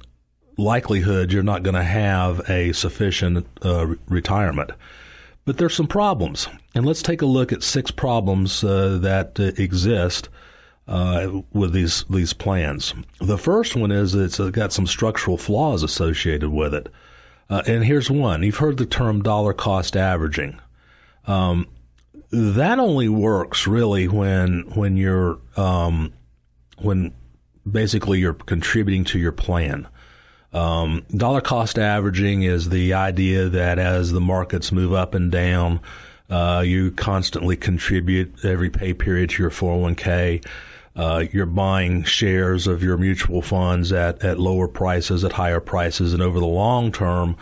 likelihood 0.57 1.31
you're 1.31 1.43
not 1.43 1.63
going 1.63 1.75
to 1.75 1.83
have 1.83 2.49
a 2.49 2.73
sufficient 2.73 3.47
uh, 3.63 3.95
retirement. 4.09 4.71
But 5.45 5.59
there's 5.59 5.75
some 5.75 5.89
problems, 5.89 6.49
and 6.75 6.87
let's 6.87 7.03
take 7.03 7.21
a 7.21 7.27
look 7.27 7.53
at 7.53 7.63
six 7.63 7.91
problems 7.91 8.65
uh, 8.65 8.97
that 9.03 9.39
uh, 9.39 9.61
exist 9.63 10.31
uh, 10.89 11.43
with 11.53 11.75
these 11.75 12.05
these 12.09 12.33
plans. 12.33 12.95
The 13.21 13.37
first 13.37 13.77
one 13.77 13.91
is 13.91 14.15
it's 14.15 14.39
got 14.39 14.73
some 14.73 14.87
structural 14.87 15.37
flaws 15.37 15.83
associated 15.83 16.51
with 16.51 16.73
it. 16.73 16.89
Uh, 17.51 17.63
and 17.67 17.85
here's 17.85 18.11
one. 18.11 18.43
You've 18.43 18.59
heard 18.59 18.79
the 18.79 18.87
term 18.87 19.21
dollar 19.21 19.53
cost 19.53 19.95
averaging. 19.95 20.59
Um, 21.27 21.67
that 22.33 22.79
only 22.79 23.09
works 23.09 23.67
really 23.67 24.09
when 24.09 24.63
when 24.75 24.97
you're 24.97 25.39
um, 25.57 26.13
when 26.79 27.13
basically 27.71 28.19
you're 28.19 28.35
contributing 28.35 29.05
to 29.05 29.19
your 29.19 29.33
plan. 29.33 29.87
Um, 30.53 31.05
dollar 31.17 31.41
cost 31.41 31.79
averaging 31.79 32.43
is 32.43 32.69
the 32.69 32.95
idea 32.95 33.49
that 33.49 33.79
as 33.79 34.13
the 34.13 34.21
markets 34.21 34.73
move 34.73 34.93
up 34.93 35.15
and 35.15 35.31
down, 35.31 35.81
Uh, 36.31 36.63
you 36.65 36.91
constantly 36.93 37.57
contribute 37.57 38.43
every 38.43 38.71
pay 38.71 38.95
period 38.95 39.29
to 39.31 39.43
your 39.43 39.51
401k. 39.51 40.43
Uh, 40.97 41.25
you're 41.31 41.45
buying 41.45 42.05
shares 42.05 42.67
of 42.67 42.83
your 42.83 42.97
mutual 42.97 43.43
funds 43.43 43.93
at, 43.93 44.25
at 44.25 44.39
lower 44.39 44.67
prices, 44.67 45.25
at 45.25 45.33
higher 45.33 45.61
prices, 45.61 46.15
and 46.15 46.23
over 46.23 46.41
the 46.41 46.47
long 46.47 46.91
term, 46.91 47.37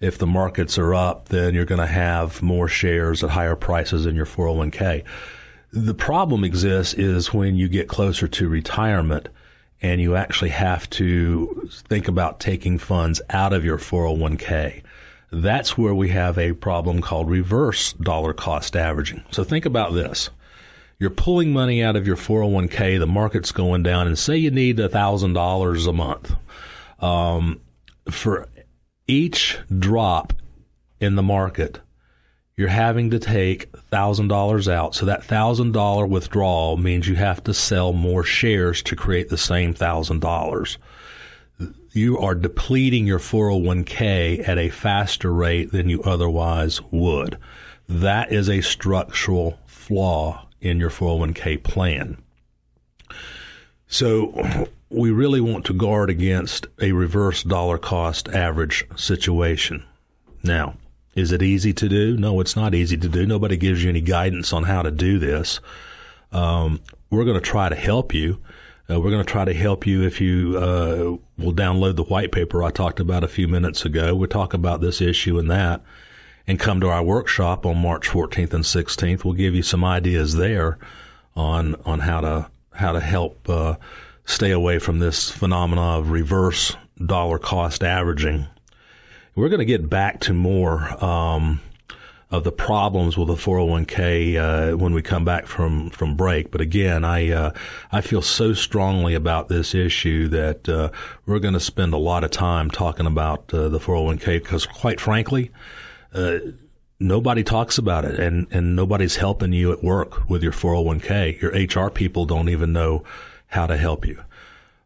if 0.00 0.18
the 0.18 0.26
markets 0.26 0.78
are 0.78 0.94
up, 0.94 1.28
then 1.28 1.54
you're 1.54 1.64
going 1.64 1.80
to 1.80 1.86
have 1.86 2.42
more 2.42 2.68
shares 2.68 3.24
at 3.24 3.30
higher 3.30 3.56
prices 3.56 4.06
in 4.06 4.14
your 4.14 4.26
401k. 4.26 5.04
The 5.72 5.94
problem 5.94 6.44
exists 6.44 6.94
is 6.94 7.32
when 7.32 7.56
you 7.56 7.68
get 7.68 7.88
closer 7.88 8.28
to 8.28 8.48
retirement 8.48 9.28
and 9.82 10.00
you 10.00 10.16
actually 10.16 10.50
have 10.50 10.88
to 10.90 11.68
think 11.88 12.08
about 12.08 12.40
taking 12.40 12.78
funds 12.78 13.20
out 13.30 13.52
of 13.52 13.64
your 13.64 13.78
401k. 13.78 14.82
That's 15.32 15.76
where 15.76 15.94
we 15.94 16.10
have 16.10 16.38
a 16.38 16.52
problem 16.52 17.00
called 17.00 17.28
reverse 17.28 17.92
dollar 17.94 18.32
cost 18.32 18.76
averaging. 18.76 19.22
So 19.30 19.44
think 19.44 19.66
about 19.66 19.92
this. 19.92 20.30
You're 20.98 21.10
pulling 21.10 21.52
money 21.52 21.82
out 21.82 21.96
of 21.96 22.06
your 22.06 22.16
401k, 22.16 22.98
the 22.98 23.06
market's 23.06 23.52
going 23.52 23.82
down, 23.82 24.06
and 24.06 24.18
say 24.18 24.36
you 24.36 24.50
need 24.50 24.78
$1,000 24.78 25.88
a 25.88 25.92
month. 25.92 26.34
Um, 27.00 27.60
for 28.10 28.48
each 29.08 29.58
drop 29.78 30.32
in 31.00 31.14
the 31.14 31.22
market, 31.22 31.80
you're 32.56 32.68
having 32.68 33.10
to 33.10 33.18
take 33.18 33.70
$1,000 33.72 34.72
out. 34.72 34.94
So 34.94 35.06
that 35.06 35.22
$1,000 35.22 36.08
withdrawal 36.08 36.76
means 36.76 37.06
you 37.06 37.16
have 37.16 37.44
to 37.44 37.54
sell 37.54 37.92
more 37.92 38.24
shares 38.24 38.82
to 38.84 38.96
create 38.96 39.28
the 39.28 39.38
same 39.38 39.74
$1,000 39.74 40.76
you 41.96 42.18
are 42.18 42.34
depleting 42.34 43.06
your 43.06 43.18
401k 43.18 44.46
at 44.46 44.58
a 44.58 44.68
faster 44.68 45.32
rate 45.32 45.72
than 45.72 45.88
you 45.88 46.02
otherwise 46.02 46.82
would. 46.90 47.38
That 47.88 48.30
is 48.30 48.50
a 48.50 48.60
structural 48.60 49.58
flaw 49.64 50.46
in 50.60 50.78
your 50.78 50.90
401k 50.90 51.62
plan. 51.62 52.18
So 53.88 54.68
we 54.90 55.10
really 55.10 55.40
want 55.40 55.64
to 55.66 55.72
guard 55.72 56.10
against 56.10 56.66
a 56.80 56.92
reverse 56.92 57.42
dollar 57.42 57.78
cost 57.78 58.28
average 58.28 58.84
situation. 58.96 59.84
Now, 60.42 60.76
is 61.14 61.32
it 61.32 61.42
easy 61.42 61.72
to 61.72 61.88
do? 61.88 62.16
No, 62.16 62.40
it's 62.40 62.56
not 62.56 62.74
easy 62.74 62.96
to 62.96 63.08
do. 63.08 63.26
Nobody 63.26 63.56
gives 63.56 63.82
you 63.82 63.90
any 63.90 64.00
guidance 64.00 64.52
on 64.52 64.64
how 64.64 64.82
to 64.82 64.90
do 64.90 65.18
this. 65.18 65.60
Um, 66.30 66.80
we're 67.10 67.24
going 67.24 67.38
to 67.38 67.40
try 67.40 67.68
to 67.68 67.74
help 67.74 68.14
you. 68.14 68.40
Uh, 68.88 69.00
we're 69.00 69.10
going 69.10 69.24
to 69.24 69.32
try 69.32 69.44
to 69.44 69.54
help 69.54 69.86
you 69.86 70.02
if 70.02 70.20
you 70.20 70.56
uh, 70.56 71.42
will 71.42 71.52
download 71.52 71.96
the 71.96 72.04
white 72.04 72.30
paper 72.30 72.62
I 72.62 72.70
talked 72.70 73.00
about 73.00 73.24
a 73.24 73.28
few 73.28 73.48
minutes 73.48 73.84
ago. 73.84 74.14
We'll 74.14 74.28
talk 74.28 74.54
about 74.54 74.80
this 74.80 75.00
issue 75.00 75.38
and 75.38 75.50
that 75.50 75.82
and 76.46 76.60
come 76.60 76.80
to 76.80 76.88
our 76.88 77.02
workshop 77.02 77.66
on 77.66 77.78
March 77.78 78.08
14th 78.08 78.54
and 78.54 78.64
16th. 78.64 79.24
We'll 79.24 79.34
give 79.34 79.54
you 79.54 79.62
some 79.62 79.84
ideas 79.84 80.36
there 80.36 80.78
on 81.34 81.74
on 81.84 82.00
how 82.00 82.20
to 82.20 82.50
how 82.72 82.92
to 82.92 83.00
help 83.00 83.48
uh, 83.48 83.76
stay 84.26 84.50
away 84.50 84.78
from 84.78 84.98
this 84.98 85.30
phenomena 85.30 85.98
of 85.98 86.10
reverse 86.10 86.76
dollar 87.04 87.38
cost 87.38 87.82
averaging. 87.82 88.46
We're 89.34 89.48
going 89.48 89.60
to 89.60 89.64
get 89.64 89.88
back 89.88 90.20
to 90.20 90.34
more 90.34 91.02
um, 91.04 91.60
of 92.30 92.42
the 92.42 92.52
problems 92.52 93.16
with 93.16 93.28
the 93.28 93.34
401k 93.34 94.36
uh, 94.72 94.76
when 94.76 94.92
we 94.92 95.02
come 95.02 95.24
back 95.24 95.46
from 95.46 95.90
from 95.90 96.16
break. 96.16 96.50
But 96.50 96.60
again, 96.60 97.04
I 97.04 97.30
uh, 97.30 97.52
I 97.92 98.00
feel 98.00 98.22
so 98.22 98.52
strongly 98.52 99.14
about 99.14 99.48
this 99.48 99.74
issue 99.74 100.28
that 100.28 100.68
uh, 100.68 100.90
we're 101.26 101.38
going 101.38 101.54
to 101.54 101.60
spend 101.60 101.94
a 101.94 101.98
lot 101.98 102.24
of 102.24 102.30
time 102.30 102.70
talking 102.70 103.06
about 103.06 103.52
uh, 103.54 103.68
the 103.68 103.78
401k 103.78 104.42
because, 104.42 104.66
quite 104.66 105.00
frankly. 105.00 105.50
Uh, 106.12 106.38
nobody 106.98 107.44
talks 107.44 107.76
about 107.76 108.06
it 108.06 108.18
and, 108.18 108.46
and 108.50 108.74
nobody's 108.74 109.16
helping 109.16 109.52
you 109.52 109.70
at 109.70 109.84
work 109.84 110.30
with 110.30 110.42
your 110.42 110.52
401k. 110.52 111.38
Your 111.42 111.84
HR 111.84 111.90
people 111.90 112.24
don't 112.24 112.48
even 112.48 112.72
know 112.72 113.04
how 113.48 113.66
to 113.66 113.76
help 113.76 114.06
you. 114.06 114.22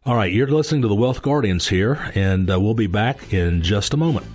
All 0.05 0.15
right, 0.15 0.31
you're 0.33 0.47
listening 0.47 0.81
to 0.81 0.87
the 0.87 0.95
Wealth 0.95 1.21
Guardians 1.21 1.67
here, 1.67 2.11
and 2.15 2.49
uh, 2.49 2.59
we'll 2.59 2.73
be 2.73 2.87
back 2.87 3.31
in 3.31 3.61
just 3.61 3.93
a 3.93 3.97
moment. 3.97 4.25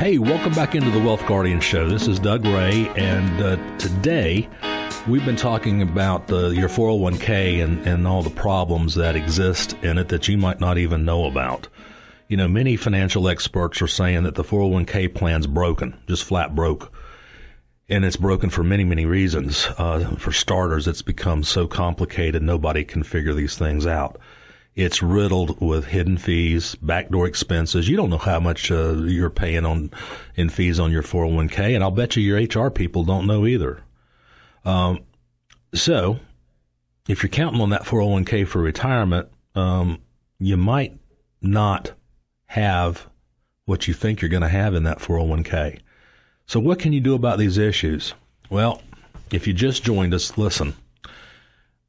Hey, 0.00 0.16
welcome 0.16 0.54
back 0.54 0.74
into 0.74 0.90
the 0.90 1.02
Wealth 1.04 1.26
Guardian 1.26 1.60
Show. 1.60 1.88
This 1.88 2.08
is 2.08 2.18
Doug 2.18 2.46
Ray, 2.46 2.88
and 2.96 3.42
uh, 3.42 3.78
today 3.78 4.48
we've 5.08 5.24
been 5.24 5.36
talking 5.36 5.80
about 5.80 6.30
uh, 6.30 6.48
your 6.48 6.68
401k 6.68 7.64
and, 7.64 7.86
and 7.86 8.06
all 8.06 8.22
the 8.22 8.28
problems 8.28 8.94
that 8.94 9.16
exist 9.16 9.72
in 9.82 9.96
it 9.96 10.08
that 10.08 10.28
you 10.28 10.36
might 10.36 10.60
not 10.60 10.76
even 10.76 11.04
know 11.06 11.24
about. 11.24 11.66
You 12.28 12.36
know, 12.36 12.46
many 12.46 12.76
financial 12.76 13.26
experts 13.26 13.80
are 13.80 13.86
saying 13.86 14.24
that 14.24 14.34
the 14.34 14.44
401k 14.44 15.14
plan's 15.14 15.46
broken, 15.46 15.98
just 16.06 16.24
flat 16.24 16.54
broke. 16.54 16.92
And 17.88 18.04
it's 18.04 18.16
broken 18.16 18.50
for 18.50 18.62
many, 18.62 18.84
many 18.84 19.06
reasons. 19.06 19.66
Uh, 19.78 20.14
for 20.18 20.30
starters, 20.30 20.86
it's 20.86 21.00
become 21.00 21.42
so 21.42 21.66
complicated, 21.66 22.42
nobody 22.42 22.84
can 22.84 23.02
figure 23.02 23.32
these 23.32 23.56
things 23.56 23.86
out. 23.86 24.20
It's 24.74 25.02
riddled 25.02 25.58
with 25.58 25.86
hidden 25.86 26.18
fees, 26.18 26.74
backdoor 26.82 27.26
expenses. 27.26 27.88
You 27.88 27.96
don't 27.96 28.10
know 28.10 28.18
how 28.18 28.40
much 28.40 28.70
uh, 28.70 28.92
you're 28.92 29.30
paying 29.30 29.64
on 29.64 29.90
in 30.36 30.50
fees 30.50 30.78
on 30.78 30.92
your 30.92 31.02
401k, 31.02 31.74
and 31.74 31.82
I'll 31.82 31.90
bet 31.90 32.14
you 32.14 32.22
your 32.22 32.66
HR 32.66 32.70
people 32.70 33.04
don't 33.04 33.26
know 33.26 33.46
either. 33.46 33.82
Um, 34.68 35.00
so, 35.72 36.20
if 37.08 37.22
you're 37.22 37.30
counting 37.30 37.62
on 37.62 37.70
that 37.70 37.84
401k 37.84 38.46
for 38.46 38.60
retirement, 38.60 39.28
um, 39.54 40.02
you 40.38 40.58
might 40.58 40.94
not 41.40 41.92
have 42.46 43.06
what 43.64 43.88
you 43.88 43.94
think 43.94 44.20
you're 44.20 44.28
going 44.28 44.42
to 44.42 44.48
have 44.48 44.74
in 44.74 44.82
that 44.82 44.98
401k. 44.98 45.80
So, 46.44 46.60
what 46.60 46.78
can 46.78 46.92
you 46.92 47.00
do 47.00 47.14
about 47.14 47.38
these 47.38 47.56
issues? 47.56 48.12
Well, 48.50 48.82
if 49.32 49.46
you 49.46 49.54
just 49.54 49.84
joined 49.84 50.12
us, 50.12 50.36
listen. 50.36 50.74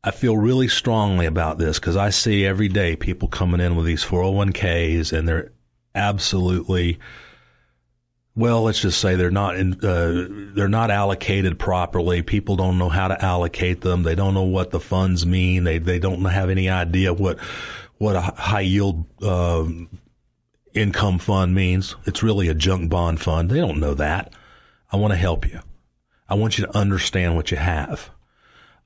I 0.01 0.12
feel 0.12 0.38
really 0.38 0.69
strongly 0.69 1.25
about 1.25 1.57
this 1.57 1.77
because 1.77 1.98
I 1.98 2.12
see 2.12 2.45
every 2.45 2.69
day 2.69 2.95
people 2.95 3.27
coming 3.27 3.59
in 3.59 3.75
with 3.75 3.86
these 3.86 4.05
401ks 4.05 5.12
and 5.12 5.27
they're 5.27 5.51
absolutely 5.93 7.00
well, 8.39 8.63
let's 8.63 8.79
just 8.79 9.01
say 9.01 9.15
they're 9.15 9.29
not 9.29 9.58
in, 9.58 9.74
uh, 9.84 10.25
they're 10.55 10.69
not 10.69 10.91
allocated 10.91 11.60
properly. 11.60 12.22
People 12.22 12.55
don't 12.55 12.77
know 12.77 12.88
how 12.88 13.10
to 13.10 13.24
allocate 13.24 13.81
them. 13.81 14.03
They 14.03 14.15
don't 14.15 14.34
know 14.34 14.43
what 14.43 14.72
the 14.72 14.79
funds 14.79 15.25
mean. 15.25 15.65
They 15.65 15.77
they 15.77 16.00
don't 16.00 16.24
have 16.24 16.50
any 16.50 16.69
idea 16.69 17.13
what 17.13 17.38
what 17.98 18.15
a 18.15 18.22
high 18.22 18.62
yield 18.62 19.03
uh, 19.22 19.67
income 20.74 21.19
fund 21.19 21.53
means. 21.53 21.98
It's 22.05 22.24
really 22.24 22.48
a 22.48 22.53
junk 22.53 22.89
bond 22.89 23.19
fund. 23.19 23.50
They 23.50 23.60
don't 23.60 23.81
know 23.81 23.93
that. 23.96 24.31
I 24.89 24.96
want 24.96 25.12
to 25.12 25.17
help 25.17 25.46
you. 25.46 25.60
I 26.29 26.36
want 26.36 26.58
you 26.58 26.65
to 26.65 26.77
understand 26.77 27.36
what 27.36 27.51
you 27.51 27.58
have. 27.58 28.10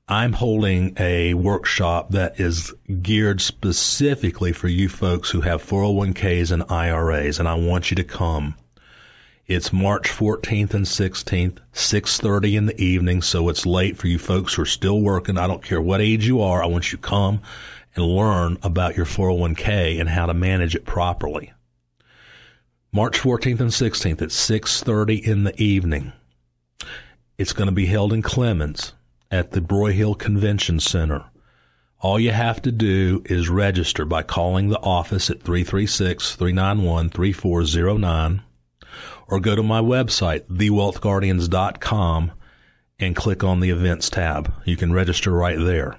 I'm 0.08 0.32
holding 0.32 0.96
a 0.98 1.34
workshop 1.34 2.10
that 2.10 2.40
is 2.40 2.74
geared 3.02 3.40
specifically 3.40 4.52
for 4.52 4.66
you 4.66 4.88
folks 4.88 5.30
who 5.30 5.42
have 5.42 5.64
401ks 5.64 6.50
and 6.50 6.64
IRAs, 6.68 7.38
and 7.38 7.48
I 7.48 7.54
want 7.54 7.92
you 7.92 7.94
to 7.94 8.04
come. 8.04 8.56
It's 9.46 9.74
March 9.74 10.08
14th 10.08 10.72
and 10.72 10.86
16th, 10.86 11.58
6:30 11.74 12.56
in 12.56 12.64
the 12.64 12.80
evening, 12.80 13.20
so 13.20 13.50
it's 13.50 13.66
late 13.66 13.98
for 13.98 14.08
you 14.08 14.18
folks 14.18 14.54
who 14.54 14.62
are 14.62 14.66
still 14.66 15.02
working. 15.02 15.36
I 15.36 15.46
don't 15.46 15.62
care 15.62 15.82
what 15.82 16.00
age 16.00 16.26
you 16.26 16.40
are. 16.40 16.62
I 16.62 16.66
want 16.66 16.90
you 16.90 16.96
to 16.96 17.06
come 17.06 17.42
and 17.94 18.06
learn 18.06 18.56
about 18.62 18.96
your 18.96 19.04
401k 19.04 20.00
and 20.00 20.08
how 20.08 20.24
to 20.24 20.32
manage 20.32 20.74
it 20.74 20.86
properly. 20.86 21.52
March 22.90 23.20
14th 23.20 23.60
and 23.60 23.70
16th 23.70 24.22
at 24.22 24.32
6:30 24.32 25.18
in 25.22 25.44
the 25.44 25.62
evening. 25.62 26.14
It's 27.36 27.52
going 27.52 27.68
to 27.68 27.72
be 27.72 27.84
held 27.84 28.14
in 28.14 28.22
Clemmons 28.22 28.94
at 29.30 29.50
the 29.50 29.60
Broyhill 29.60 30.18
Convention 30.18 30.80
Center. 30.80 31.24
All 32.00 32.18
you 32.18 32.30
have 32.30 32.62
to 32.62 32.72
do 32.72 33.22
is 33.26 33.50
register 33.50 34.06
by 34.06 34.22
calling 34.22 34.70
the 34.70 34.80
office 34.80 35.28
at 35.28 35.42
336 35.42 36.34
391 36.34 37.10
3409 37.10 38.42
or 39.28 39.40
go 39.40 39.56
to 39.56 39.62
my 39.62 39.80
website, 39.80 40.42
thewealthguardians.com, 40.48 42.32
and 42.98 43.16
click 43.16 43.42
on 43.42 43.60
the 43.60 43.70
events 43.70 44.10
tab. 44.10 44.52
You 44.64 44.76
can 44.76 44.92
register 44.92 45.32
right 45.32 45.58
there. 45.58 45.98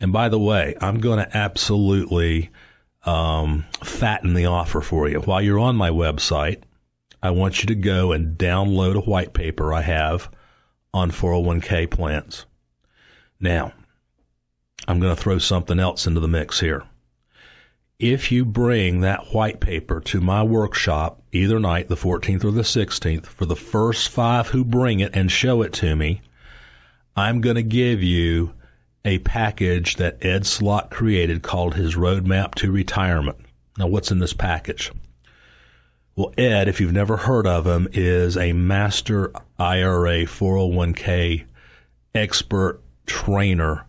And 0.00 0.12
by 0.12 0.28
the 0.28 0.38
way, 0.38 0.74
I'm 0.80 0.98
going 0.98 1.18
to 1.18 1.36
absolutely 1.36 2.50
um, 3.04 3.66
fatten 3.82 4.34
the 4.34 4.46
offer 4.46 4.80
for 4.80 5.08
you. 5.08 5.20
While 5.20 5.42
you're 5.42 5.58
on 5.58 5.76
my 5.76 5.90
website, 5.90 6.62
I 7.22 7.30
want 7.30 7.62
you 7.62 7.68
to 7.68 7.74
go 7.74 8.12
and 8.12 8.36
download 8.36 8.96
a 8.96 9.00
white 9.08 9.32
paper 9.32 9.72
I 9.72 9.82
have 9.82 10.28
on 10.92 11.10
401k 11.10 11.90
plans. 11.90 12.46
Now, 13.38 13.72
I'm 14.88 14.98
going 14.98 15.14
to 15.14 15.20
throw 15.20 15.38
something 15.38 15.78
else 15.78 16.06
into 16.06 16.20
the 16.20 16.28
mix 16.28 16.60
here. 16.60 16.84
If 18.02 18.32
you 18.32 18.44
bring 18.44 19.02
that 19.02 19.32
white 19.32 19.60
paper 19.60 20.00
to 20.00 20.20
my 20.20 20.42
workshop 20.42 21.22
either 21.30 21.60
night, 21.60 21.86
the 21.86 21.94
14th 21.94 22.42
or 22.42 22.50
the 22.50 22.62
16th, 22.62 23.26
for 23.26 23.46
the 23.46 23.54
first 23.54 24.08
five 24.08 24.48
who 24.48 24.64
bring 24.64 24.98
it 24.98 25.14
and 25.14 25.30
show 25.30 25.62
it 25.62 25.72
to 25.74 25.94
me, 25.94 26.20
I'm 27.14 27.40
going 27.40 27.54
to 27.54 27.62
give 27.62 28.02
you 28.02 28.54
a 29.04 29.20
package 29.20 29.96
that 29.96 30.24
Ed 30.24 30.46
Slott 30.46 30.90
created 30.90 31.44
called 31.44 31.74
his 31.74 31.94
Roadmap 31.94 32.56
to 32.56 32.72
Retirement. 32.72 33.38
Now, 33.78 33.86
what's 33.86 34.10
in 34.10 34.18
this 34.18 34.32
package? 34.32 34.90
Well, 36.16 36.34
Ed, 36.36 36.66
if 36.66 36.80
you've 36.80 36.92
never 36.92 37.18
heard 37.18 37.46
of 37.46 37.68
him, 37.68 37.86
is 37.92 38.36
a 38.36 38.52
master 38.52 39.32
IRA 39.60 40.24
401k 40.24 41.44
expert 42.16 42.80
trainer. 43.06 43.86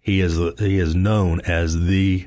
He 0.00 0.22
is 0.22 0.38
he 0.58 0.78
is 0.78 0.94
known 0.94 1.42
as 1.42 1.84
the 1.88 2.26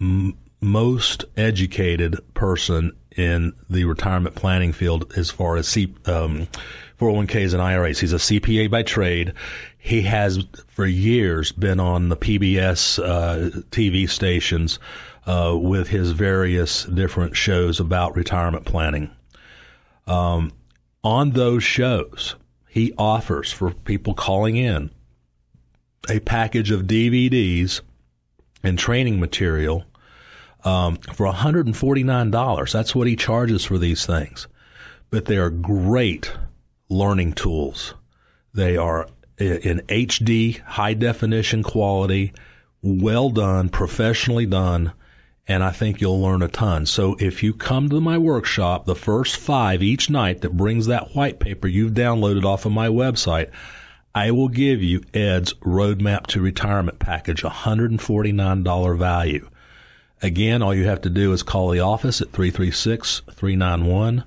m- 0.00 0.36
most 0.60 1.24
educated 1.36 2.18
person 2.34 2.92
in 3.16 3.52
the 3.70 3.84
retirement 3.84 4.34
planning 4.34 4.72
field 4.72 5.12
as 5.16 5.30
far 5.30 5.56
as 5.56 5.66
C, 5.68 5.94
um, 6.06 6.48
401ks 6.98 7.52
and 7.52 7.62
IRAs. 7.62 8.00
He's 8.00 8.12
a 8.12 8.16
CPA 8.16 8.70
by 8.70 8.82
trade. 8.82 9.32
He 9.78 10.02
has 10.02 10.44
for 10.68 10.86
years 10.86 11.52
been 11.52 11.80
on 11.80 12.08
the 12.08 12.16
PBS 12.16 13.02
uh, 13.02 13.50
TV 13.70 14.08
stations 14.08 14.78
uh, 15.26 15.56
with 15.58 15.88
his 15.88 16.12
various 16.12 16.84
different 16.84 17.36
shows 17.36 17.80
about 17.80 18.16
retirement 18.16 18.64
planning. 18.64 19.10
Um, 20.06 20.52
on 21.02 21.30
those 21.30 21.62
shows, 21.62 22.36
he 22.68 22.92
offers 22.98 23.52
for 23.52 23.72
people 23.72 24.14
calling 24.14 24.56
in 24.56 24.90
a 26.08 26.20
package 26.20 26.70
of 26.70 26.82
DVDs 26.82 27.80
and 28.66 28.78
training 28.78 29.20
material 29.20 29.84
um, 30.64 30.96
for 30.96 31.30
$149. 31.30 32.72
That's 32.72 32.94
what 32.94 33.06
he 33.06 33.16
charges 33.16 33.64
for 33.64 33.78
these 33.78 34.04
things. 34.04 34.48
But 35.10 35.26
they 35.26 35.36
are 35.36 35.50
great 35.50 36.32
learning 36.88 37.34
tools. 37.34 37.94
They 38.52 38.76
are 38.76 39.08
in 39.38 39.82
HD, 39.88 40.60
high 40.60 40.94
definition 40.94 41.62
quality, 41.62 42.32
well 42.82 43.30
done, 43.30 43.68
professionally 43.68 44.46
done, 44.46 44.92
and 45.46 45.62
I 45.62 45.70
think 45.70 46.00
you'll 46.00 46.20
learn 46.20 46.42
a 46.42 46.48
ton. 46.48 46.86
So 46.86 47.16
if 47.20 47.42
you 47.42 47.52
come 47.52 47.88
to 47.90 48.00
my 48.00 48.18
workshop, 48.18 48.86
the 48.86 48.96
first 48.96 49.36
five 49.36 49.82
each 49.82 50.10
night 50.10 50.40
that 50.40 50.56
brings 50.56 50.86
that 50.86 51.14
white 51.14 51.38
paper 51.38 51.68
you've 51.68 51.92
downloaded 51.92 52.44
off 52.44 52.66
of 52.66 52.72
my 52.72 52.88
website, 52.88 53.50
I 54.16 54.30
will 54.30 54.48
give 54.48 54.82
you 54.82 55.02
Ed's 55.12 55.52
Roadmap 55.60 56.26
to 56.28 56.40
Retirement 56.40 56.98
package, 56.98 57.42
$149 57.42 58.98
value. 58.98 59.50
Again, 60.22 60.62
all 60.62 60.74
you 60.74 60.86
have 60.86 61.02
to 61.02 61.10
do 61.10 61.34
is 61.34 61.42
call 61.42 61.68
the 61.68 61.80
office 61.80 62.22
at 62.22 62.32
336 62.32 63.20
391 63.30 64.24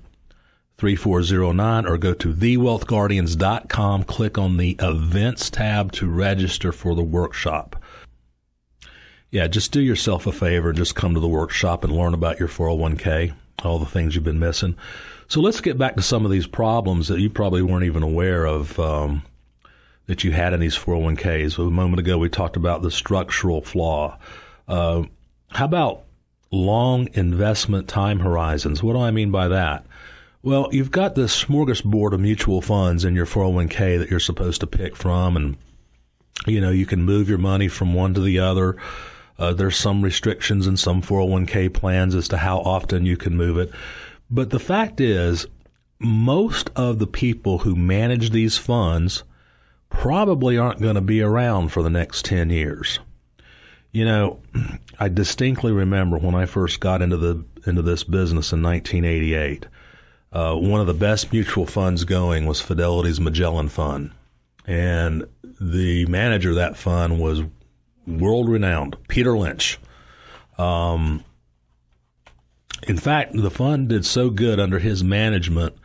3409 0.77 1.87
or 1.87 1.97
go 1.97 2.13
to 2.13 2.31
thewealthguardians.com, 2.31 4.03
click 4.03 4.37
on 4.37 4.57
the 4.57 4.75
events 4.79 5.49
tab 5.49 5.91
to 5.93 6.07
register 6.07 6.71
for 6.71 6.93
the 6.93 7.01
workshop. 7.01 7.75
Yeah, 9.31 9.47
just 9.47 9.71
do 9.71 9.81
yourself 9.81 10.27
a 10.27 10.31
favor, 10.31 10.69
and 10.69 10.77
just 10.77 10.93
come 10.93 11.15
to 11.15 11.19
the 11.19 11.27
workshop 11.27 11.83
and 11.83 11.91
learn 11.91 12.13
about 12.13 12.39
your 12.39 12.47
401k, 12.47 13.33
all 13.63 13.79
the 13.79 13.87
things 13.87 14.13
you've 14.13 14.23
been 14.23 14.37
missing. 14.37 14.77
So 15.27 15.41
let's 15.41 15.61
get 15.61 15.79
back 15.79 15.95
to 15.95 16.03
some 16.03 16.25
of 16.25 16.31
these 16.31 16.45
problems 16.45 17.07
that 17.07 17.19
you 17.19 17.31
probably 17.31 17.63
weren't 17.63 17.85
even 17.85 18.03
aware 18.03 18.45
of 18.45 18.79
um, 18.79 19.23
that 20.09 20.23
you 20.23 20.31
had 20.31 20.53
in 20.53 20.59
these 20.59 20.75
401ks. 20.75 21.59
A 21.59 21.69
moment 21.69 21.99
ago, 21.99 22.17
we 22.17 22.29
talked 22.29 22.57
about 22.57 22.81
the 22.81 22.89
structural 22.89 23.61
flaw. 23.61 24.17
Uh, 24.67 25.03
how 25.51 25.65
about 25.65 26.01
long 26.49 27.07
investment 27.13 27.87
time 27.87 28.19
horizons? 28.19 28.81
What 28.81 28.93
do 28.93 28.99
I 29.01 29.11
mean 29.11 29.29
by 29.29 29.47
that? 29.49 29.85
Well, 30.41 30.67
you've 30.71 30.89
got 30.89 31.13
this 31.13 31.43
smorgasbord 31.43 32.13
of 32.13 32.19
mutual 32.21 32.59
funds 32.59 33.05
in 33.05 33.13
your 33.13 33.27
401k 33.27 33.99
that 33.99 34.09
you're 34.09 34.19
supposed 34.19 34.61
to 34.61 34.67
pick 34.67 34.95
from, 34.95 35.37
and 35.37 35.57
you 36.47 36.59
know 36.59 36.71
you 36.71 36.87
can 36.87 37.03
move 37.03 37.29
your 37.29 37.37
money 37.37 37.67
from 37.67 37.93
one 37.93 38.15
to 38.15 38.19
the 38.19 38.39
other. 38.39 38.77
Uh, 39.37 39.53
there's 39.53 39.77
some 39.77 40.01
restrictions 40.01 40.65
in 40.65 40.75
some 40.75 41.03
401k 41.03 41.71
plans 41.71 42.15
as 42.15 42.27
to 42.29 42.37
how 42.37 42.57
often 42.61 43.05
you 43.05 43.15
can 43.15 43.37
move 43.37 43.59
it, 43.59 43.71
but 44.31 44.49
the 44.49 44.59
fact 44.59 44.99
is, 44.99 45.45
most 45.99 46.71
of 46.75 46.97
the 46.97 47.05
people 47.05 47.59
who 47.59 47.75
manage 47.75 48.31
these 48.31 48.57
funds 48.57 49.23
probably 49.89 50.57
aren't 50.57 50.81
going 50.81 50.95
to 50.95 51.01
be 51.01 51.21
around 51.21 51.69
for 51.69 51.83
the 51.83 51.89
next 51.89 52.25
10 52.25 52.49
years. 52.49 52.99
You 53.91 54.05
know, 54.05 54.39
I 54.99 55.09
distinctly 55.09 55.71
remember 55.71 56.17
when 56.17 56.35
I 56.35 56.45
first 56.45 56.79
got 56.79 57.01
into 57.01 57.17
the 57.17 57.43
into 57.65 57.81
this 57.81 58.03
business 58.03 58.53
in 58.53 58.63
1988 58.63 59.65
uh, 60.31 60.55
one 60.55 60.79
of 60.79 60.87
the 60.87 60.93
best 60.93 61.31
mutual 61.31 61.65
funds 61.65 62.03
going 62.03 62.45
was 62.45 62.61
Fidelity's 62.61 63.19
Magellan 63.19 63.69
Fund. 63.69 64.11
And 64.65 65.25
the 65.59 66.05
manager 66.05 66.51
of 66.51 66.57
that 66.57 66.77
fund 66.77 67.19
was 67.19 67.41
world 68.05 68.49
renowned, 68.49 68.95
Peter 69.07 69.37
Lynch. 69.37 69.79
Um, 70.57 71.23
in 72.87 72.97
fact, 72.97 73.33
the 73.33 73.49
fund 73.49 73.89
did 73.89 74.05
so 74.05 74.29
good 74.29 74.59
under 74.59 74.79
his 74.79 75.03
management, 75.03 75.75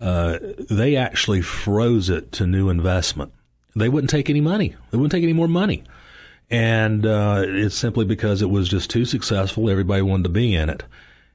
uh, 0.00 0.38
they 0.70 0.96
actually 0.96 1.42
froze 1.42 2.08
it 2.08 2.30
to 2.32 2.46
new 2.46 2.68
investment. 2.68 3.32
They 3.74 3.88
wouldn't 3.88 4.10
take 4.10 4.30
any 4.30 4.40
money. 4.40 4.74
They 4.90 4.98
wouldn't 4.98 5.12
take 5.12 5.22
any 5.22 5.32
more 5.32 5.48
money. 5.48 5.84
And 6.50 7.06
uh, 7.06 7.44
it's 7.46 7.76
simply 7.76 8.04
because 8.04 8.42
it 8.42 8.50
was 8.50 8.68
just 8.68 8.90
too 8.90 9.04
successful. 9.04 9.70
Everybody 9.70 10.02
wanted 10.02 10.24
to 10.24 10.30
be 10.30 10.54
in 10.54 10.68
it. 10.68 10.82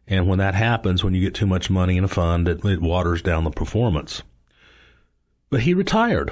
And 0.07 0.27
when 0.27 0.39
that 0.39 0.55
happens, 0.55 1.03
when 1.03 1.13
you 1.13 1.21
get 1.21 1.33
too 1.33 1.47
much 1.47 1.69
money 1.69 1.97
in 1.97 2.03
a 2.03 2.09
fund, 2.09 2.47
it, 2.47 2.63
it 2.65 2.81
waters 2.81 3.21
down 3.21 3.43
the 3.43 3.51
performance. 3.51 4.21
But 5.49 5.61
he 5.61 5.73
retired. 5.73 6.31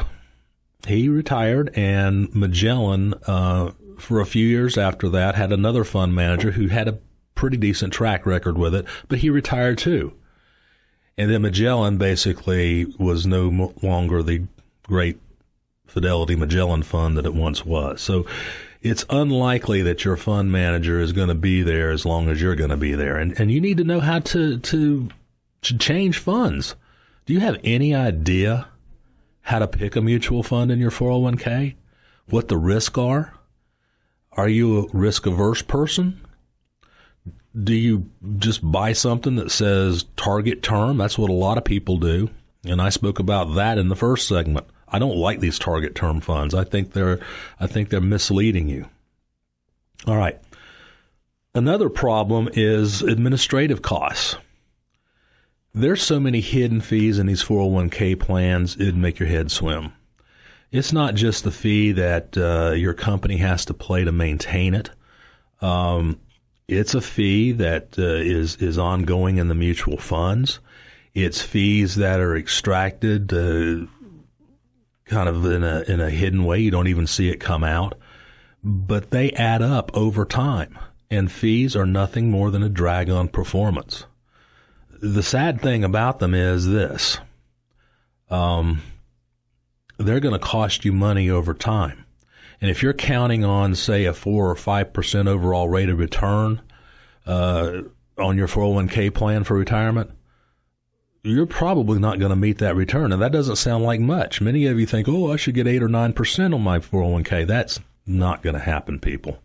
He 0.86 1.08
retired, 1.08 1.72
and 1.76 2.34
Magellan, 2.36 3.14
uh, 3.26 3.72
for 3.98 4.20
a 4.20 4.26
few 4.26 4.46
years 4.46 4.78
after 4.78 5.08
that, 5.10 5.36
had 5.36 5.54
another 5.54 5.86
fund 5.86 6.14
manager 6.14 6.52
who 6.52 6.68
had 6.68 6.90
a 6.90 7.00
pretty 7.36 7.58
decent 7.58 7.94
track 7.94 8.26
record 8.26 8.58
with 8.58 8.76
it, 8.76 8.86
but 9.08 9.20
he 9.20 9.30
retired 9.30 9.78
too. 9.78 10.14
And 11.18 11.32
then 11.32 11.44
Magellan 11.44 11.98
basically 11.98 12.86
was 12.98 13.26
no 13.26 13.74
longer 13.82 14.22
the 14.22 14.44
great 14.84 15.20
Fidelity 15.94 16.36
Magellan 16.36 16.82
fund 16.82 17.18
that 17.18 17.26
it 17.28 17.36
once 17.36 17.64
was. 17.64 18.02
So 18.02 18.26
it's 18.82 19.06
unlikely 19.12 19.84
that 19.84 20.04
your 20.04 20.18
fund 20.18 20.52
manager 20.52 21.00
is 21.00 21.14
going 21.14 21.28
to 21.28 21.36
be 21.36 21.62
there 21.62 21.92
as 21.92 22.04
long 22.04 22.30
as 22.30 22.42
you're 22.42 22.56
going 22.56 22.72
to 22.72 22.78
be 22.78 22.96
there. 22.96 23.18
And, 23.18 23.40
and 23.40 23.52
you 23.52 23.62
need 23.62 23.78
to 23.78 23.84
know 23.84 24.00
how 24.00 24.18
to, 24.18 24.58
to, 24.58 25.10
to 25.62 25.78
change 25.78 26.18
funds. 26.18 26.76
Do 27.28 27.34
you 27.34 27.42
have 27.42 27.60
any 27.64 27.94
idea 27.94 28.70
how 29.42 29.60
to 29.60 29.68
pick 29.68 29.96
a 29.96 30.02
mutual 30.02 30.42
fund 30.42 30.72
in 30.72 30.80
your 30.80 30.90
401k? 30.90 31.76
What 32.28 32.48
the 32.48 32.58
risks 32.58 32.98
are? 32.98 33.36
Are 34.32 34.50
you 34.50 34.80
a 34.80 34.88
risk 34.94 35.28
averse 35.28 35.62
person? 35.62 36.20
Do 37.64 37.76
you 37.76 38.10
just 38.40 38.70
buy 38.72 38.94
something 38.94 39.36
that 39.36 39.52
says 39.52 40.06
target 40.16 40.64
term? 40.64 40.98
That's 40.98 41.20
what 41.20 41.30
a 41.30 41.34
lot 41.34 41.60
of 41.60 41.64
people 41.64 41.98
do. 41.98 42.32
And 42.66 42.82
I 42.82 42.90
spoke 42.90 43.20
about 43.20 43.54
that 43.54 43.78
in 43.78 43.90
the 43.90 43.96
first 43.96 44.28
segment. 44.28 44.66
I 44.94 45.00
don't 45.00 45.18
like 45.18 45.40
these 45.40 45.58
target 45.58 45.96
term 45.96 46.22
funds. 46.22 46.54
I 46.54 46.64
think 46.64 46.94
they're 46.94 47.20
I 47.60 47.68
think 47.68 47.90
they're 47.90 48.00
misleading 48.00 48.70
you. 48.70 48.88
All 50.08 50.16
right. 50.16 50.40
Another 51.56 51.90
problem 51.90 52.50
is 52.54 53.02
administrative 53.02 53.82
costs. 53.82 54.38
There's 55.74 56.04
so 56.04 56.20
many 56.20 56.40
hidden 56.40 56.82
fees 56.82 57.18
in 57.18 57.26
these 57.26 57.44
401k 57.44 58.20
plans, 58.20 58.76
it'd 58.76 58.96
make 58.96 59.18
your 59.20 59.30
head 59.30 59.50
swim. 59.50 59.94
It's 60.72 60.94
not 60.94 61.16
just 61.16 61.44
the 61.44 61.52
fee 61.52 61.92
that 61.94 62.38
uh, 62.38 62.72
your 62.72 62.94
company 62.94 63.38
has 63.38 63.66
to 63.66 63.74
pay 63.74 64.04
to 64.04 64.12
maintain 64.12 64.76
it. 64.76 64.90
Um, 65.62 66.20
it's 66.68 66.94
a 66.94 67.02
fee 67.02 67.54
that 67.54 67.98
uh, 67.98 68.02
is 68.02 68.56
is 68.58 68.78
ongoing 68.78 69.38
in 69.38 69.48
the 69.48 69.56
mutual 69.56 69.98
funds. 69.98 70.60
It's 71.14 71.42
fees 71.42 71.96
that 71.96 72.20
are 72.20 72.36
extracted 72.36 73.34
uh, 73.34 73.86
kind 75.06 75.30
of 75.30 75.46
in 75.46 75.64
a 75.64 75.82
in 75.82 76.00
a 76.00 76.10
hidden 76.10 76.44
way. 76.46 76.60
You 76.60 76.72
don't 76.72 76.88
even 76.88 77.08
see 77.08 77.30
it 77.30 77.40
come 77.40 77.64
out, 77.64 77.98
but 78.64 79.12
they 79.12 79.32
add 79.32 79.62
up 79.62 79.92
over 79.96 80.26
time, 80.26 80.78
and 81.10 81.32
fees 81.32 81.76
are 81.76 81.86
nothing 81.86 82.30
more 82.30 82.52
than 82.52 82.64
a 82.64 82.70
drag 82.70 83.10
on 83.10 83.28
performance. 83.28 84.06
The 85.02 85.24
sad 85.24 85.62
thing 85.62 85.84
about 85.84 86.20
them 86.20 86.34
is 86.34 86.68
this: 86.68 87.20
um, 88.30 88.82
they're 89.98 90.20
going 90.20 90.34
to 90.34 90.40
cost 90.40 90.86
you 90.86 90.94
money 90.94 91.30
over 91.30 91.54
time, 91.54 92.06
and 92.62 92.70
if 92.72 92.82
you're 92.82 92.94
counting 92.94 93.44
on, 93.44 93.76
say, 93.76 94.06
a 94.06 94.14
four 94.14 94.50
or 94.50 94.56
five 94.56 94.94
percent 94.94 95.28
overall 95.28 95.70
rate 95.70 95.90
of 95.90 96.00
return 96.00 96.62
uh, 97.26 97.82
on 98.18 98.38
your 98.38 98.48
401k 98.48 99.14
plan 99.14 99.44
for 99.44 99.56
retirement 99.56 100.12
you're 101.24 101.46
probably 101.46 102.00
not 102.00 102.20
going 102.20 102.32
to 102.32 102.36
meet 102.36 102.58
that 102.58 102.76
return. 102.76 103.14
And 103.14 103.22
that 103.22 103.32
doesn't 103.32 103.56
sound 103.56 103.84
like 103.84 104.02
much. 104.02 104.42
Many 104.42 104.66
of 104.66 104.80
you 104.80 104.86
think, 104.86 105.08
oh, 105.08 105.32
I 105.32 105.38
should 105.38 105.56
get 105.56 105.68
8 105.68 105.82
or 105.82 105.88
9% 105.88 106.54
on 106.54 106.62
my 106.62 106.80
401k. 106.80 107.48
That's 107.48 107.80
not 108.06 108.44
going 108.44 108.56
to 108.56 108.60
happen, 108.60 109.00
people. 109.00 109.40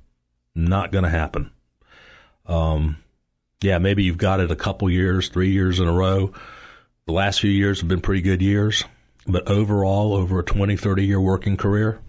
Not 0.54 0.90
going 0.90 1.04
to 1.04 1.10
happen. 1.10 1.52
Um, 2.46 2.96
yeah, 3.60 3.78
maybe 3.78 4.02
you've 4.02 4.18
got 4.18 4.40
it 4.40 4.50
a 4.50 4.56
couple 4.56 4.90
years, 4.90 5.28
three 5.28 5.50
years 5.50 5.78
in 5.78 5.86
a 5.86 5.92
row. 5.92 6.32
The 7.06 7.12
last 7.12 7.40
few 7.40 7.50
years 7.50 7.80
have 7.80 7.88
been 7.88 8.00
pretty 8.00 8.22
good 8.22 8.42
years. 8.42 8.84
But 9.26 9.48
overall, 9.48 10.14
over 10.14 10.40
a 10.40 10.44
20, 10.44 10.76
30 10.76 11.04
year 11.04 11.20
working 11.20 11.56
career, 11.56 12.00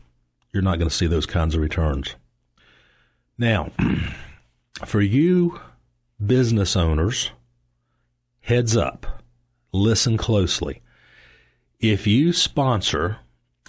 you're 0.51 0.63
not 0.63 0.79
going 0.79 0.89
to 0.89 0.95
see 0.95 1.07
those 1.07 1.25
kinds 1.25 1.53
of 1.53 1.61
returns. 1.61 2.15
Now, 3.37 3.71
for 4.85 5.01
you 5.01 5.59
business 6.25 6.75
owners, 6.75 7.31
heads 8.41 8.75
up, 8.75 9.18
listen 9.71 10.17
closely. 10.17 10.81
If 11.79 12.07
you 12.07 12.33
sponsor 12.33 13.17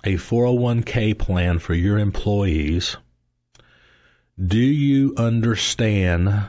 a 0.02 0.14
401k 0.14 1.18
plan 1.18 1.58
for 1.58 1.74
your 1.74 1.98
employees, 1.98 2.96
do 4.42 4.58
you 4.58 5.14
understand 5.16 6.48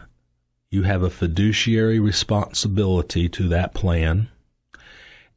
you 0.70 0.84
have 0.84 1.04
a 1.04 1.10
fiduciary 1.10 2.00
responsibility 2.00 3.28
to 3.30 3.50
that 3.50 3.74
plan 3.74 4.30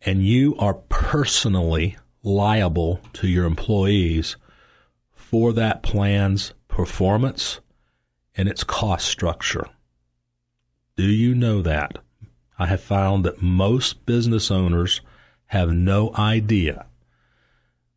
and 0.03 0.25
you 0.25 0.55
are 0.59 0.75
personally 0.75 1.97
liable 2.23 3.01
to 3.15 3.27
your 3.27 3.45
employees 3.45 4.37
for 5.13 5.53
that 5.53 5.83
plan's 5.83 6.55
performance 6.69 7.61
and 8.37 8.49
its 8.49 8.63
cost 8.63 9.07
structure? 9.07 9.67
Do 10.97 11.05
you 11.05 11.35
know 11.35 11.61
that? 11.63 11.99
I 12.59 12.67
have 12.67 12.81
found 12.81 13.25
that 13.25 13.43
most 13.43 14.07
business 14.07 14.51
owners 14.51 15.01
have 15.47 15.73
no 15.73 16.15
idea 16.15 16.87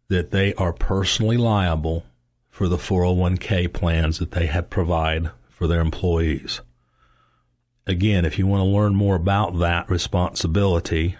that 0.10 0.32
they 0.32 0.54
are 0.56 0.74
personally 0.74 1.38
liable 1.38 2.04
for 2.50 2.68
the 2.68 2.78
401k 2.78 3.72
plans 3.72 4.18
that 4.20 4.32
they 4.32 4.48
have 4.48 4.70
provide 4.70 5.30
for 5.50 5.68
their 5.68 5.80
employees. 5.82 6.62
Again, 7.86 8.26
if 8.26 8.40
you 8.40 8.48
want 8.48 8.62
to 8.62 8.66
learn 8.66 8.96
more 8.96 9.16
about 9.16 9.60
that 9.60 9.90
responsibility, 9.90 11.16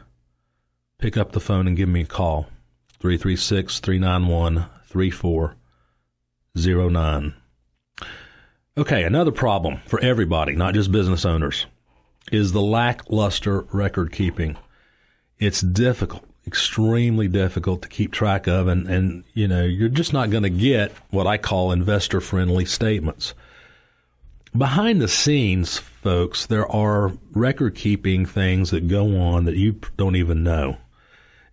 pick 0.98 1.16
up 1.16 1.32
the 1.32 1.40
phone 1.40 1.68
and 1.68 1.78
give 1.78 1.90
me 1.90 2.02
a 2.02 2.06
call. 2.06 2.48
336 3.00 3.80
391 3.80 4.66
3409. 4.86 7.34
Okay, 8.78 9.04
another 9.04 9.32
problem 9.32 9.80
for 9.86 10.02
everybody, 10.02 10.56
not 10.56 10.74
just 10.74 10.92
business 10.92 11.24
owners, 11.26 11.68
is 12.32 12.52
the 12.52 12.62
lackluster 12.62 13.62
record 13.72 14.12
keeping. 14.12 14.58
It's 15.40 15.62
difficult, 15.62 16.24
extremely 16.46 17.28
difficult 17.28 17.82
to 17.84 17.88
keep 17.88 18.12
track 18.12 18.48
of, 18.48 18.68
and, 18.68 18.88
and 18.88 19.24
you 19.34 19.48
know, 19.48 19.64
you're 19.64 19.90
just 19.90 20.14
not 20.14 20.30
going 20.30 20.44
to 20.44 20.50
get 20.50 20.92
what 21.10 21.28
I 21.28 21.38
call 21.38 21.72
investor 21.72 22.22
friendly 22.22 22.66
statements. 22.66 23.34
Behind 24.58 25.02
the 25.02 25.08
scenes, 25.08 25.78
folks, 25.78 26.46
there 26.46 26.68
are 26.68 27.14
record 27.32 27.76
keeping 27.76 28.26
things 28.26 28.72
that 28.72 28.88
go 28.88 29.20
on 29.20 29.46
that 29.46 29.56
you 29.56 29.80
don't 29.98 30.16
even 30.16 30.44
know. 30.44 30.78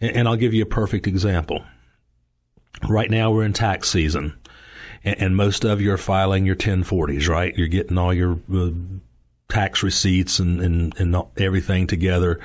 And, 0.01 0.17
and 0.17 0.29
I'll 0.29 0.37
give 0.37 0.55
you 0.55 0.63
a 0.63 0.67
perfect 0.67 1.07
example. 1.07 1.65
Right 2.89 3.11
now, 3.11 3.31
we're 3.31 3.45
in 3.45 3.53
tax 3.53 3.91
season 3.91 4.35
and, 5.05 5.37
most 5.37 5.65
of 5.65 5.81
you 5.81 5.93
are 5.93 5.99
filing 5.99 6.47
your 6.47 6.57
1040s, 6.57 7.29
right? 7.29 7.57
You're 7.57 7.69
getting 7.69 7.99
all 7.99 8.15
your 8.15 8.39
uh, 8.53 8.71
tax 9.55 9.85
receipts 9.85 10.41
and, 10.41 10.61
and, 10.61 10.99
and 10.99 11.17
everything 11.37 11.87
together 11.87 12.41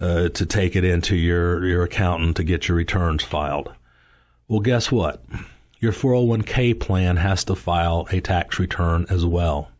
uh, 0.00 0.28
to 0.28 0.46
take 0.46 0.76
it 0.76 0.84
into 0.84 1.16
your, 1.16 1.66
your 1.66 1.82
accountant 1.82 2.36
to 2.36 2.44
get 2.44 2.68
your 2.68 2.76
returns 2.76 3.24
filed. 3.24 3.72
Well, 4.46 4.60
guess 4.60 4.92
what? 4.92 5.24
Your 5.80 5.90
401k 5.90 6.78
plan 6.78 7.16
has 7.16 7.42
to 7.44 7.56
file 7.56 8.06
a 8.12 8.20
tax 8.20 8.60
return 8.60 9.06
as 9.10 9.26
well. 9.26 9.72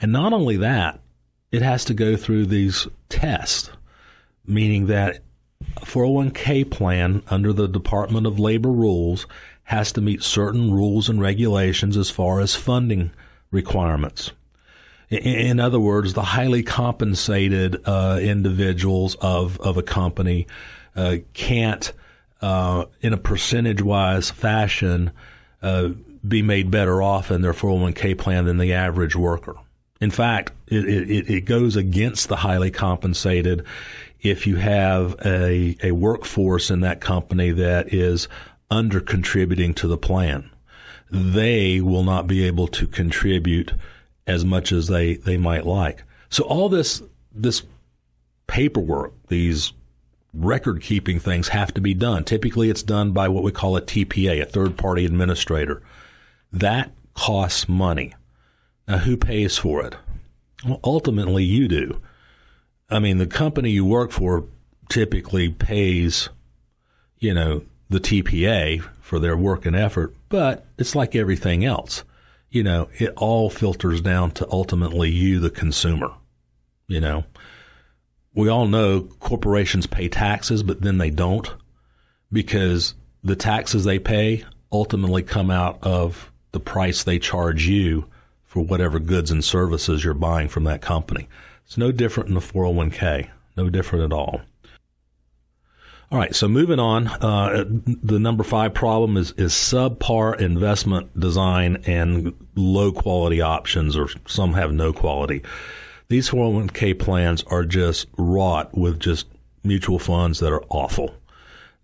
And 0.00 0.12
not 0.12 0.32
only 0.32 0.56
that, 0.56 0.98
it 1.50 1.60
has 1.60 1.84
to 1.84 1.94
go 1.94 2.16
through 2.16 2.46
these 2.46 2.88
tests, 3.10 3.70
meaning 4.46 4.86
that 4.86 5.20
a 5.76 5.84
401k 5.84 6.70
plan 6.70 7.22
under 7.28 7.52
the 7.52 7.68
Department 7.68 8.26
of 8.26 8.38
Labor 8.38 8.72
rules 8.72 9.26
has 9.64 9.92
to 9.92 10.00
meet 10.00 10.22
certain 10.22 10.72
rules 10.72 11.10
and 11.10 11.20
regulations 11.20 11.98
as 11.98 12.08
far 12.08 12.40
as 12.40 12.54
funding 12.54 13.10
requirements. 13.50 14.32
In 15.12 15.60
other 15.60 15.78
words, 15.78 16.14
the 16.14 16.22
highly 16.22 16.62
compensated 16.62 17.82
uh, 17.84 18.18
individuals 18.22 19.14
of, 19.16 19.60
of 19.60 19.76
a 19.76 19.82
company 19.82 20.46
uh, 20.96 21.18
can't, 21.34 21.92
uh, 22.40 22.86
in 23.02 23.12
a 23.12 23.18
percentage 23.18 23.82
wise 23.82 24.30
fashion, 24.30 25.12
uh, 25.60 25.90
be 26.26 26.40
made 26.40 26.70
better 26.70 27.02
off 27.02 27.30
in 27.30 27.42
their 27.42 27.52
401k 27.52 28.16
plan 28.16 28.46
than 28.46 28.56
the 28.56 28.72
average 28.72 29.14
worker. 29.14 29.56
In 30.00 30.10
fact, 30.10 30.52
it, 30.66 30.88
it, 30.88 31.30
it 31.30 31.40
goes 31.42 31.76
against 31.76 32.28
the 32.28 32.36
highly 32.36 32.70
compensated 32.70 33.66
if 34.22 34.46
you 34.46 34.56
have 34.56 35.14
a, 35.24 35.76
a 35.82 35.92
workforce 35.92 36.70
in 36.70 36.80
that 36.80 37.02
company 37.02 37.50
that 37.50 37.92
is 37.92 38.28
under 38.70 39.00
contributing 39.00 39.74
to 39.74 39.88
the 39.88 39.98
plan. 39.98 40.50
They 41.10 41.82
will 41.82 42.02
not 42.02 42.26
be 42.26 42.46
able 42.46 42.68
to 42.68 42.86
contribute 42.86 43.72
as 44.26 44.44
much 44.44 44.72
as 44.72 44.88
they, 44.88 45.14
they 45.14 45.36
might 45.36 45.66
like. 45.66 46.04
So 46.30 46.44
all 46.44 46.68
this, 46.68 47.02
this 47.34 47.62
paperwork, 48.46 49.14
these 49.28 49.72
record 50.34 50.80
keeping 50.80 51.18
things 51.18 51.48
have 51.48 51.74
to 51.74 51.80
be 51.80 51.94
done. 51.94 52.24
Typically 52.24 52.70
it's 52.70 52.82
done 52.82 53.12
by 53.12 53.28
what 53.28 53.42
we 53.42 53.52
call 53.52 53.76
a 53.76 53.82
TPA, 53.82 54.42
a 54.42 54.46
third 54.46 54.76
party 54.76 55.04
administrator. 55.04 55.82
That 56.52 56.92
costs 57.14 57.68
money. 57.68 58.14
Now 58.88 58.98
who 58.98 59.16
pays 59.16 59.58
for 59.58 59.84
it? 59.84 59.96
Well, 60.64 60.80
ultimately 60.84 61.44
you 61.44 61.68
do. 61.68 62.00
I 62.88 62.98
mean, 62.98 63.18
the 63.18 63.26
company 63.26 63.70
you 63.70 63.84
work 63.84 64.10
for 64.10 64.44
typically 64.88 65.48
pays, 65.48 66.28
you 67.18 67.32
know, 67.34 67.62
the 67.88 68.00
TPA 68.00 68.82
for 69.00 69.18
their 69.18 69.36
work 69.36 69.66
and 69.66 69.76
effort, 69.76 70.14
but 70.28 70.66
it's 70.78 70.94
like 70.94 71.14
everything 71.14 71.64
else. 71.64 72.04
You 72.52 72.62
know, 72.62 72.88
it 72.98 73.14
all 73.16 73.48
filters 73.50 74.02
down 74.02 74.30
to 74.32 74.46
ultimately 74.52 75.10
you, 75.10 75.40
the 75.40 75.50
consumer. 75.50 76.12
You 76.86 77.00
know, 77.00 77.24
we 78.34 78.48
all 78.48 78.66
know 78.66 79.08
corporations 79.20 79.86
pay 79.86 80.08
taxes, 80.08 80.62
but 80.62 80.82
then 80.82 80.98
they 80.98 81.08
don't 81.08 81.50
because 82.30 82.94
the 83.24 83.36
taxes 83.36 83.84
they 83.84 83.98
pay 83.98 84.44
ultimately 84.70 85.22
come 85.22 85.50
out 85.50 85.78
of 85.82 86.30
the 86.52 86.60
price 86.60 87.02
they 87.02 87.18
charge 87.18 87.66
you 87.66 88.06
for 88.44 88.62
whatever 88.62 88.98
goods 88.98 89.30
and 89.30 89.42
services 89.42 90.04
you're 90.04 90.12
buying 90.12 90.48
from 90.48 90.64
that 90.64 90.82
company. 90.82 91.28
It's 91.64 91.78
no 91.78 91.90
different 91.90 92.28
in 92.28 92.34
the 92.34 92.40
401k, 92.40 93.30
no 93.56 93.70
different 93.70 94.04
at 94.04 94.12
all. 94.14 94.42
All 96.12 96.18
right, 96.18 96.36
so 96.36 96.46
moving 96.46 96.78
on, 96.78 97.08
uh, 97.08 97.64
the 98.02 98.18
number 98.18 98.44
five 98.44 98.74
problem 98.74 99.16
is 99.16 99.30
is 99.38 99.52
subpar 99.54 100.38
investment 100.38 101.18
design 101.18 101.82
and 101.86 102.34
low 102.54 102.92
quality 102.92 103.40
options, 103.40 103.96
or 103.96 104.10
some 104.26 104.52
have 104.52 104.74
no 104.74 104.92
quality. 104.92 105.42
These 106.08 106.28
401k 106.28 106.98
plans 106.98 107.44
are 107.44 107.64
just 107.64 108.08
wrought 108.18 108.76
with 108.76 109.00
just 109.00 109.26
mutual 109.64 109.98
funds 109.98 110.40
that 110.40 110.52
are 110.52 110.62
awful. 110.68 111.14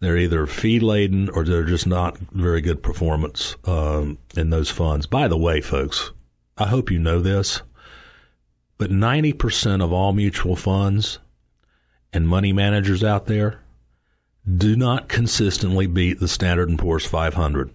They're 0.00 0.18
either 0.18 0.46
fee 0.46 0.78
laden 0.78 1.30
or 1.30 1.42
they're 1.44 1.64
just 1.64 1.86
not 1.86 2.18
very 2.18 2.60
good 2.60 2.82
performance 2.82 3.56
um, 3.64 4.18
in 4.36 4.50
those 4.50 4.68
funds. 4.68 5.06
By 5.06 5.28
the 5.28 5.38
way, 5.38 5.62
folks, 5.62 6.12
I 6.58 6.66
hope 6.66 6.90
you 6.90 6.98
know 6.98 7.22
this, 7.22 7.62
but 8.76 8.90
90% 8.90 9.82
of 9.82 9.90
all 9.90 10.12
mutual 10.12 10.54
funds 10.54 11.18
and 12.12 12.28
money 12.28 12.52
managers 12.52 13.02
out 13.02 13.24
there 13.24 13.62
do 14.56 14.76
not 14.76 15.08
consistently 15.08 15.86
beat 15.86 16.20
the 16.20 16.28
Standard 16.28 16.68
and 16.68 16.78
Poor's 16.78 17.04
500. 17.04 17.70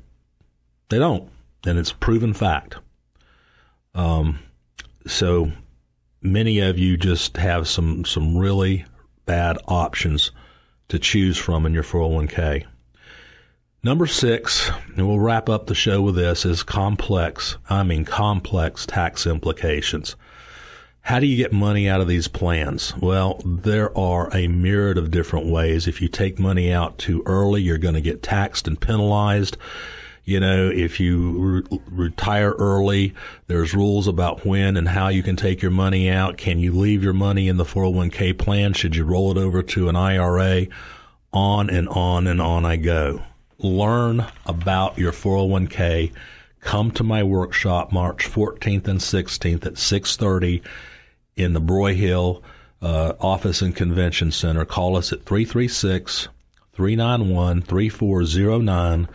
They 0.90 1.00
don't, 1.00 1.30
and 1.66 1.78
it's 1.78 1.92
proven 1.92 2.34
fact. 2.34 2.76
Um, 3.94 4.40
so 5.06 5.52
many 6.22 6.60
of 6.60 6.80
you 6.80 6.98
just 6.98 7.38
have 7.38 7.68
some 7.68 8.06
some 8.06 8.38
really 8.38 8.86
bad 9.26 9.58
options 9.68 10.32
to 10.90 10.98
choose 11.00 11.38
from 11.38 11.66
in 11.66 11.74
your 11.74 11.84
401k. 11.84 12.66
Number 13.84 14.08
six, 14.08 14.72
and 14.96 15.08
we'll 15.08 15.20
wrap 15.20 15.50
up 15.50 15.68
the 15.68 15.76
show 15.76 16.02
with 16.02 16.16
this, 16.16 16.46
is 16.46 16.64
complex, 16.64 17.58
I 17.70 17.84
mean 17.84 18.06
complex 18.06 18.86
tax 18.86 19.28
implications. 19.28 20.16
How 21.04 21.20
do 21.20 21.28
you 21.28 21.36
get 21.36 21.52
money 21.52 21.90
out 21.90 22.00
of 22.00 22.08
these 22.08 22.30
plans? 22.30 22.96
Well, 22.96 23.42
there 23.44 23.96
are 23.98 24.34
a 24.34 24.48
myriad 24.48 24.98
of 24.98 25.12
different 25.12 25.48
ways. 25.48 25.86
If 25.86 26.02
you 26.02 26.08
take 26.08 26.40
money 26.40 26.72
out 26.72 26.98
too 26.98 27.22
early, 27.26 27.62
you're 27.62 27.78
going 27.78 27.96
to 27.96 28.02
get 28.02 28.24
taxed 28.24 28.70
and 28.70 28.80
penalized. 28.80 29.58
You 30.24 30.40
know, 30.40 30.70
if 30.70 31.02
you 31.02 31.66
re- 31.70 31.80
retire 31.92 32.52
early, 32.52 33.14
there's 33.48 33.74
rules 33.74 34.08
about 34.08 34.46
when 34.46 34.78
and 34.78 34.88
how 34.88 35.10
you 35.10 35.22
can 35.24 35.36
take 35.36 35.62
your 35.62 35.72
money 35.72 36.10
out. 36.10 36.38
Can 36.38 36.58
you 36.58 36.72
leave 36.72 37.04
your 37.04 37.12
money 37.12 37.50
in 37.50 37.58
the 37.58 37.66
401k 37.66 38.38
plan? 38.38 38.72
Should 38.72 38.96
you 38.96 39.04
roll 39.04 39.30
it 39.30 39.38
over 39.38 39.62
to 39.62 39.90
an 39.90 39.98
IRA? 39.98 40.68
On 41.34 41.70
and 41.70 41.90
on 41.90 42.28
and 42.28 42.42
on 42.42 42.64
I 42.64 42.78
go. 42.78 43.24
Learn 43.58 44.26
about 44.46 44.98
your 44.98 45.12
401k. 45.12 46.14
Come 46.62 46.92
to 46.92 47.04
my 47.04 47.24
workshop 47.24 47.92
March 47.92 48.26
14th 48.32 48.88
and 48.88 49.02
16th 49.02 49.66
at 49.66 49.78
630 49.78 50.64
in 51.36 51.54
the 51.54 51.62
Broyhill 51.62 52.42
uh, 52.82 53.14
Office 53.20 53.62
and 53.62 53.76
Convention 53.76 54.32
Center. 54.32 54.66
Call 54.66 54.98
us 54.98 55.12
at 55.12 55.24
336 55.24 56.30
391 56.74 57.62
3409. 57.62 59.08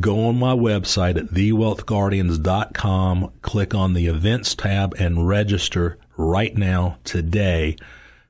Go 0.00 0.26
on 0.26 0.38
my 0.38 0.54
website 0.54 1.16
at 1.16 1.28
thewealthguardians.com, 1.28 3.32
click 3.42 3.74
on 3.74 3.94
the 3.94 4.06
events 4.06 4.54
tab, 4.54 4.94
and 4.98 5.28
register 5.28 5.98
right 6.16 6.56
now 6.56 6.98
today 7.04 7.76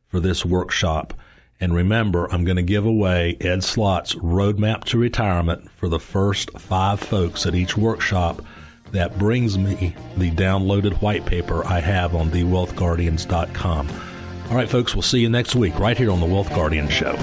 for 0.08 0.20
this 0.20 0.44
workshop. 0.44 1.14
And 1.58 1.74
remember, 1.74 2.30
I'm 2.30 2.44
going 2.44 2.56
to 2.56 2.62
give 2.62 2.84
away 2.84 3.36
Ed 3.40 3.64
Slott's 3.64 4.14
Roadmap 4.16 4.84
to 4.84 4.98
Retirement 4.98 5.70
for 5.70 5.88
the 5.88 5.98
first 5.98 6.50
five 6.58 7.00
folks 7.00 7.46
at 7.46 7.54
each 7.54 7.76
workshop. 7.76 8.42
That 8.92 9.18
brings 9.18 9.58
me 9.58 9.94
the 10.16 10.30
downloaded 10.30 11.00
white 11.02 11.26
paper 11.26 11.66
I 11.66 11.80
have 11.80 12.14
on 12.14 12.30
thewealthguardians.com. 12.30 13.90
All 14.50 14.56
right, 14.56 14.68
folks, 14.68 14.94
we'll 14.94 15.02
see 15.02 15.18
you 15.18 15.28
next 15.28 15.54
week 15.56 15.78
right 15.78 15.98
here 15.98 16.10
on 16.10 16.20
The 16.20 16.26
Wealth 16.26 16.50
Guardian 16.50 16.88
Show. 16.88 17.16